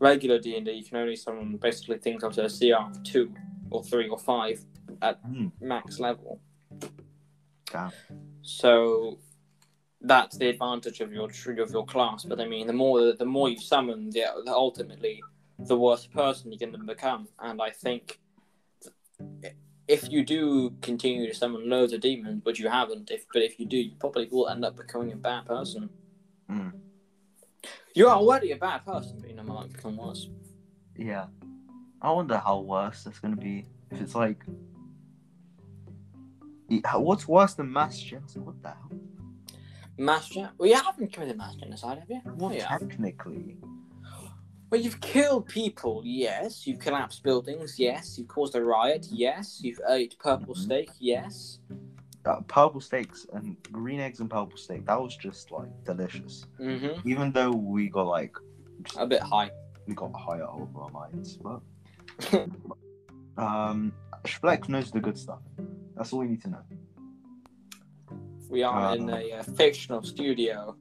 regular 0.00 0.38
D&D 0.38 0.70
you 0.70 0.84
can 0.84 0.96
only 0.98 1.16
summon 1.16 1.56
basically 1.56 1.98
things 1.98 2.24
up 2.24 2.32
to 2.32 2.44
a 2.44 2.48
CR 2.48 2.90
of 2.90 3.02
2 3.04 3.32
or 3.70 3.84
3 3.84 4.08
or 4.08 4.18
5 4.18 4.64
at 5.02 5.18
Hmm. 5.24 5.48
max 5.60 6.00
level. 6.00 6.40
Damn. 7.70 7.92
So 8.42 9.18
that's 10.00 10.36
the 10.36 10.48
advantage 10.48 11.00
of 11.00 11.12
your 11.12 11.30
of 11.30 11.70
your 11.70 11.86
class. 11.86 12.24
But 12.24 12.40
I 12.40 12.46
mean, 12.46 12.66
the 12.66 12.72
more 12.72 13.12
the 13.12 13.24
more 13.24 13.48
you 13.48 13.58
summon, 13.58 14.10
the, 14.10 14.24
the 14.44 14.52
ultimately 14.52 15.22
the 15.58 15.78
worse 15.78 16.06
person 16.06 16.52
you're 16.52 16.58
going 16.58 16.72
to 16.72 16.78
become. 16.86 17.28
And 17.38 17.60
I 17.60 17.70
think 17.70 18.18
if 19.86 20.10
you 20.10 20.24
do 20.24 20.70
continue 20.80 21.26
to 21.26 21.34
summon 21.34 21.68
loads 21.68 21.92
of 21.92 22.00
demons, 22.00 22.42
but 22.44 22.58
you 22.58 22.68
haven't, 22.68 23.10
if 23.10 23.26
but 23.32 23.42
if 23.42 23.58
you 23.60 23.66
do, 23.66 23.76
you 23.76 23.92
probably 23.98 24.28
will 24.30 24.48
end 24.48 24.64
up 24.64 24.76
becoming 24.76 25.12
a 25.12 25.16
bad 25.16 25.46
person. 25.46 25.90
Mm. 26.50 26.72
You're 27.94 28.10
already 28.10 28.52
a 28.52 28.56
bad 28.56 28.84
person, 28.84 29.18
but 29.20 29.30
you 29.30 29.36
know, 29.36 29.42
might 29.42 29.72
become 29.72 29.96
worse. 29.96 30.28
Yeah. 30.96 31.26
I 32.02 32.10
wonder 32.10 32.38
how 32.38 32.60
worse 32.60 33.04
that's 33.04 33.18
gonna 33.18 33.36
be. 33.36 33.66
If 33.90 34.00
it's 34.00 34.14
like, 34.14 34.44
what's 36.94 37.28
worse 37.28 37.54
than 37.54 37.72
mass 37.72 37.98
genocide? 37.98 38.42
What 38.42 38.62
the 38.62 38.68
hell? 38.68 38.90
Mass 39.96 40.28
gen- 40.28 40.50
Well, 40.58 40.68
you 40.68 40.74
haven't 40.74 41.12
committed 41.12 41.38
mass 41.38 41.54
genocide, 41.54 41.98
have 42.00 42.10
you? 42.10 42.20
Well, 42.34 42.52
yeah. 42.52 42.66
technically. 42.66 43.58
Well, 44.74 44.82
you've 44.82 45.00
killed 45.00 45.46
people, 45.46 46.02
yes. 46.04 46.66
You've 46.66 46.80
collapsed 46.80 47.22
buildings, 47.22 47.78
yes. 47.78 48.18
You've 48.18 48.26
caused 48.26 48.56
a 48.56 48.64
riot, 48.64 49.06
yes. 49.08 49.60
You've 49.62 49.78
ate 49.88 50.18
purple 50.18 50.52
Mhm. 50.52 50.58
steak, 50.58 50.90
yes. 50.98 51.60
Uh, 52.24 52.40
purple 52.48 52.80
steaks 52.80 53.24
and 53.32 53.56
green 53.70 54.00
eggs 54.00 54.18
and 54.18 54.28
purple 54.28 54.56
steak. 54.56 54.84
That 54.86 55.00
was 55.00 55.16
just 55.16 55.52
like 55.52 55.68
delicious. 55.84 56.46
Mm-hmm. 56.58 57.08
Even 57.08 57.30
though 57.30 57.52
we 57.52 57.88
got 57.88 58.08
like 58.08 58.36
A 58.96 59.06
bit 59.06 59.22
high. 59.22 59.52
we 59.86 59.94
got 59.94 60.12
higher 60.12 60.42
over 60.48 60.80
our 60.80 60.90
minds, 60.90 61.36
but 61.36 61.60
um, 63.38 63.92
Schleck 64.24 64.68
knows 64.68 64.90
the 64.90 64.98
good 64.98 65.16
stuff. 65.16 65.42
That's 65.94 66.12
all 66.12 66.18
we 66.18 66.26
need 66.26 66.42
to 66.42 66.50
know. 66.50 66.64
We 68.50 68.64
are 68.64 68.88
Uh, 68.90 68.94
in 68.96 69.08
a 69.08 69.32
uh, 69.34 69.42
fictional 69.44 70.02
studio. 70.02 70.74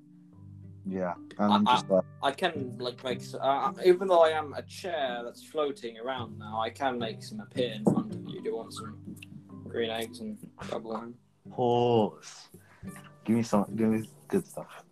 Yeah, 0.86 1.13
and 1.39 1.53
I'm 1.53 1.67
I- 1.67 1.73
just 1.75 1.89
like, 1.89 2.03
I 2.21 2.31
can 2.31 2.75
like 2.77 3.03
make 3.03 3.21
uh, 3.39 3.71
even 3.86 4.07
though 4.09 4.23
I 4.23 4.29
am 4.31 4.53
a 4.53 4.61
chair 4.63 5.21
that's 5.23 5.43
floating 5.43 5.97
around 5.99 6.38
now, 6.38 6.59
I 6.61 6.69
can 6.69 6.99
make 6.99 7.23
some 7.23 7.39
appear 7.39 7.71
in 7.73 7.84
front 7.86 8.13
of 8.13 8.21
you. 8.29 8.41
Do 8.41 8.49
you 8.49 8.55
want 8.55 8.73
some 8.73 8.97
green 9.67 9.89
eggs 9.89 10.19
and 10.19 10.38
bubble 10.69 10.91
wine? 10.91 11.13
pause. 11.51 12.49
Give 13.25 13.38
me 13.38 13.43
some. 13.43 13.65
Give 13.75 13.89
me 13.89 14.09
good 14.27 14.45
stuff. 14.45 14.84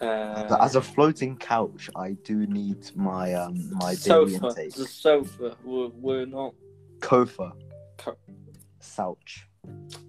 Uh, 0.00 0.56
As 0.60 0.74
a 0.76 0.80
floating 0.82 1.36
couch, 1.36 1.88
I 1.94 2.12
do 2.24 2.46
need 2.46 2.90
my 2.96 3.34
um 3.34 3.70
my 3.74 3.94
daily 3.94 4.32
sofa, 4.34 4.46
intake. 4.48 4.74
the 4.74 4.86
sofa. 4.86 5.56
We're, 5.62 5.88
we're 5.88 6.26
not 6.26 6.54
Kofa. 7.00 7.52
Co- 7.98 8.16
Souch. 8.80 9.46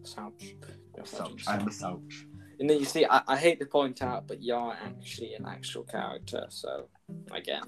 Souch. 0.04 0.56
Souch. 1.04 1.44
I'm 1.48 1.68
a 1.68 1.72
Souch. 1.72 2.26
And 2.64 2.70
then 2.70 2.80
you 2.80 2.86
see, 2.86 3.06
I, 3.06 3.22
I 3.28 3.36
hate 3.36 3.60
to 3.60 3.66
point 3.66 4.02
out, 4.02 4.26
but 4.26 4.42
you're 4.42 4.72
actually 4.72 5.34
an 5.34 5.46
actual 5.46 5.84
character. 5.84 6.46
So 6.48 6.88
again, 7.34 7.64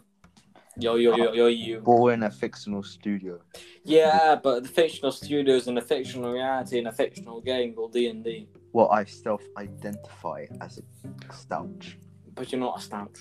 you're 0.80 0.98
yo, 0.98 1.34
yo, 1.34 1.48
you. 1.48 1.82
Or 1.84 2.14
in 2.14 2.24
a 2.24 2.32
fictional 2.32 2.82
studio. 2.82 3.42
Yeah, 3.84 4.38
but 4.42 4.64
the 4.64 4.70
fictional 4.70 5.12
studios 5.12 5.68
and 5.68 5.76
the 5.76 5.82
fictional 5.82 6.32
reality 6.32 6.78
in 6.78 6.88
a 6.88 6.94
fictional 6.94 7.42
game 7.42 7.74
called 7.74 7.92
D 7.92 8.08
and 8.08 8.24
D. 8.24 8.48
Well, 8.72 8.90
I 8.90 9.04
self 9.04 9.44
identify 9.58 10.46
as 10.62 10.78
a 10.78 11.34
stouch. 11.34 11.98
But 12.34 12.54
you're 12.54 12.62
not 12.62 12.80
a 12.80 12.82
stouch. 12.82 13.20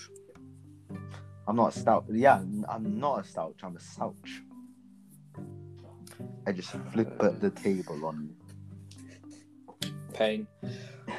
I'm 1.45 1.57
not 1.57 1.75
a 1.75 1.77
stout. 1.77 2.05
Yeah, 2.09 2.41
I'm 2.69 2.97
not 2.97 3.19
a 3.19 3.23
stouch. 3.27 3.59
I'm 3.63 3.75
a 3.75 3.81
slouch. 3.81 4.43
I 6.47 6.53
just 6.53 6.69
flip 6.93 7.21
at 7.21 7.41
the 7.41 7.49
table 7.49 8.05
on 8.05 8.29
you. 8.29 8.44
Pain. 10.15 10.47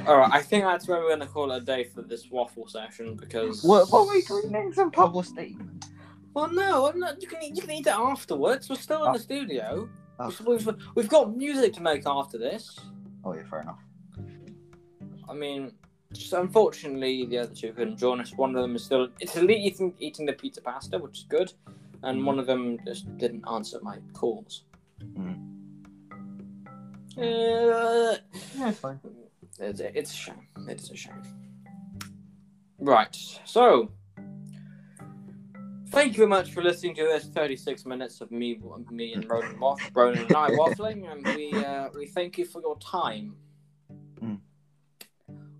All 0.06 0.18
right, 0.18 0.30
I 0.32 0.42
think 0.42 0.64
that's 0.64 0.88
where 0.88 1.00
we're 1.00 1.10
gonna 1.10 1.26
call 1.26 1.52
it 1.52 1.62
a 1.62 1.64
day 1.64 1.84
for 1.84 2.02
this 2.02 2.30
waffle 2.30 2.66
session 2.66 3.14
because. 3.14 3.62
What? 3.62 3.90
What 3.90 4.06
were 4.06 4.16
you 4.16 4.22
doing 4.50 4.72
some 4.72 4.90
public 4.90 5.26
statement? 5.26 5.86
Well, 6.34 6.50
no, 6.52 6.86
I'm 6.86 6.98
not. 6.98 7.22
You 7.22 7.28
can 7.28 7.42
eat, 7.42 7.54
you 7.56 7.62
can 7.62 7.70
eat 7.70 7.86
it 7.86 7.94
afterwards. 7.94 8.68
We're 8.68 8.76
still 8.76 9.04
in 9.04 9.10
Oh. 9.10 9.12
the 9.14 9.18
studio. 9.18 9.88
Oh. 10.18 10.34
We've, 10.46 10.68
we've 10.94 11.08
got 11.08 11.36
music 11.36 11.72
to 11.74 11.82
make 11.82 12.02
after 12.06 12.38
this. 12.38 12.78
Oh 13.24 13.34
yeah, 13.34 13.44
fair 13.48 13.60
enough. 13.62 13.80
I 15.28 15.34
mean, 15.34 15.72
just 16.12 16.32
unfortunately, 16.32 17.26
the 17.26 17.38
other 17.38 17.54
two 17.54 17.72
couldn't 17.72 17.98
join 17.98 18.20
us. 18.20 18.32
One 18.34 18.54
of 18.56 18.62
them 18.62 18.76
is 18.76 18.84
still 18.84 19.08
Italy 19.20 19.56
eating 19.56 19.94
eating 19.98 20.26
the 20.26 20.32
pizza 20.32 20.60
pasta, 20.62 20.98
which 20.98 21.18
is 21.18 21.24
good, 21.28 21.52
and 22.02 22.24
one 22.24 22.38
of 22.38 22.46
them 22.46 22.78
just 22.86 23.16
didn't 23.18 23.44
answer 23.50 23.78
my 23.82 23.98
calls. 24.12 24.64
Mm. 25.18 25.55
Uh, 27.18 27.22
Yeah, 27.22 28.68
it's 28.68 28.78
fine. 28.78 29.00
it's, 29.58 29.80
it's 29.80 30.12
a 30.12 30.16
shame. 30.16 30.46
It's 30.68 30.90
a 30.90 30.96
shame. 30.96 31.22
Right. 32.78 33.16
So, 33.44 33.90
thank 35.88 36.12
you 36.12 36.18
very 36.18 36.28
much 36.28 36.52
for 36.52 36.62
listening 36.62 36.94
to 36.96 37.04
this 37.04 37.24
36 37.26 37.86
minutes 37.86 38.20
of 38.20 38.30
me, 38.30 38.60
me 38.90 39.14
and 39.14 39.28
Ronan, 39.28 39.58
waff- 39.58 39.90
Ronan 39.94 40.24
and 40.26 40.36
I 40.36 40.50
waffling, 40.50 41.10
and 41.10 41.24
we 41.34 41.52
uh, 41.54 41.88
we 41.94 42.06
thank 42.06 42.36
you 42.38 42.44
for 42.44 42.60
your 42.60 42.78
time. 42.78 43.34
Mm. 44.20 44.40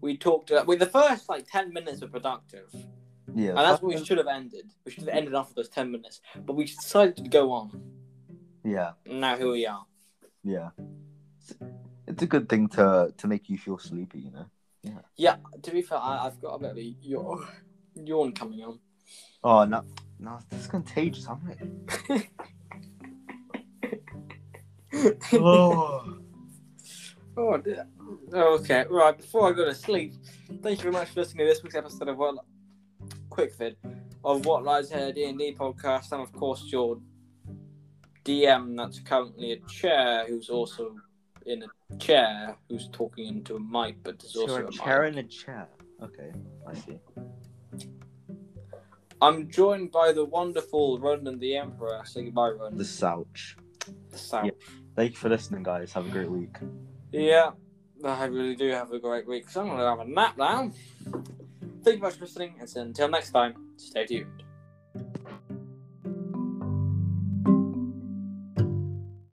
We 0.02 0.16
talked. 0.18 0.50
Uh, 0.52 0.64
with 0.66 0.78
the 0.80 0.86
first 0.86 1.28
like 1.28 1.46
10 1.50 1.72
minutes 1.72 2.02
were 2.02 2.08
productive, 2.08 2.68
Yeah. 3.34 3.50
and 3.50 3.58
that's 3.58 3.80
what 3.80 3.94
we 3.94 4.04
should 4.04 4.18
have 4.18 4.26
ended. 4.28 4.72
We 4.84 4.92
should 4.92 5.04
have 5.04 5.16
ended 5.16 5.34
after 5.34 5.54
those 5.54 5.70
10 5.70 5.90
minutes, 5.90 6.20
but 6.44 6.54
we 6.54 6.64
decided 6.66 7.16
to 7.16 7.28
go 7.30 7.50
on. 7.52 7.80
Yeah. 8.62 8.92
And 9.06 9.20
now 9.22 9.36
here 9.38 9.50
we 9.50 9.66
are. 9.66 9.86
Yeah. 10.44 10.68
It's, 12.16 12.22
it's 12.22 12.28
a 12.34 12.38
good 12.38 12.48
thing 12.48 12.68
to 12.68 13.12
to 13.14 13.26
make 13.26 13.50
you 13.50 13.58
feel 13.58 13.78
sleepy, 13.78 14.20
you 14.20 14.30
know. 14.30 14.46
Yeah. 14.82 15.00
Yeah. 15.16 15.36
To 15.62 15.70
be 15.70 15.82
fair, 15.82 15.98
I, 15.98 16.26
I've 16.26 16.40
got 16.40 16.54
a 16.54 16.58
bit 16.58 16.70
of 16.70 16.78
a 16.78 16.96
yawn, 17.02 17.46
yawn 17.94 18.32
coming 18.32 18.62
on. 18.62 18.78
Oh 19.44 19.64
no, 19.64 19.84
no, 20.18 20.38
this 20.48 20.60
is 20.60 20.66
contagious. 20.66 21.26
I'm 21.28 21.40
like, 21.46 22.30
oh. 25.34 26.18
Oh, 27.38 27.58
dear. 27.58 27.86
Okay, 28.32 28.86
right. 28.88 29.14
Before 29.14 29.50
I 29.50 29.52
go 29.52 29.66
to 29.66 29.74
sleep, 29.74 30.14
thank 30.62 30.78
you 30.78 30.84
very 30.84 30.92
much 30.92 31.08
for 31.08 31.20
listening 31.20 31.46
to 31.46 31.52
this 31.52 31.62
week's 31.62 31.74
episode 31.74 32.08
of 32.08 32.16
What 32.16 32.36
Quick 33.28 33.54
Vid 33.56 33.76
of 34.24 34.46
What 34.46 34.64
Lies 34.64 34.90
Ahead 34.90 35.16
D 35.16 35.24
and 35.24 35.38
D 35.38 35.54
podcast, 35.54 36.12
and 36.12 36.22
of 36.22 36.32
course 36.32 36.64
your 36.68 36.98
DM 38.24 38.74
that's 38.74 39.00
currently 39.00 39.52
a 39.52 39.58
chair, 39.68 40.24
who's 40.26 40.48
also 40.48 40.96
in 41.46 41.62
a 41.62 41.96
chair, 41.98 42.56
who's 42.68 42.88
talking 42.92 43.26
into 43.28 43.56
a 43.56 43.60
mic, 43.60 43.96
but 44.02 44.18
there's 44.18 44.36
also 44.36 44.58
So 44.58 44.64
a 44.64 44.68
a 44.68 44.72
chair 44.72 45.02
mic. 45.02 45.16
and 45.16 45.18
a 45.18 45.28
chair. 45.28 45.68
Okay, 46.02 46.32
I 46.66 46.74
see. 46.74 46.98
I'm 49.22 49.48
joined 49.48 49.92
by 49.92 50.12
the 50.12 50.24
wonderful 50.24 50.98
Ronan 50.98 51.38
the 51.38 51.56
Emperor. 51.56 52.02
Say 52.04 52.24
goodbye, 52.24 52.50
Ronan. 52.50 52.76
The 52.76 52.84
Souch. 52.84 53.56
The 54.10 54.18
sound. 54.18 54.52
Thank 54.94 55.12
you 55.12 55.16
for 55.16 55.28
listening, 55.30 55.62
guys. 55.62 55.92
Have 55.92 56.06
a 56.06 56.10
great 56.10 56.30
week. 56.30 56.56
Yeah, 57.12 57.52
I 58.04 58.24
really 58.26 58.56
do 58.56 58.68
have 58.70 58.92
a 58.92 58.98
great 58.98 59.26
week. 59.26 59.48
So 59.48 59.62
I'm 59.62 59.68
gonna 59.68 59.88
have 59.88 60.00
a 60.00 60.04
nap 60.04 60.36
now. 60.36 60.70
Thank 61.82 61.96
you 61.96 62.02
much 62.02 62.14
for 62.14 62.24
listening, 62.24 62.56
and 62.60 62.68
until 62.76 63.08
next 63.08 63.30
time, 63.30 63.54
stay 63.76 64.04
tuned. 64.06 64.42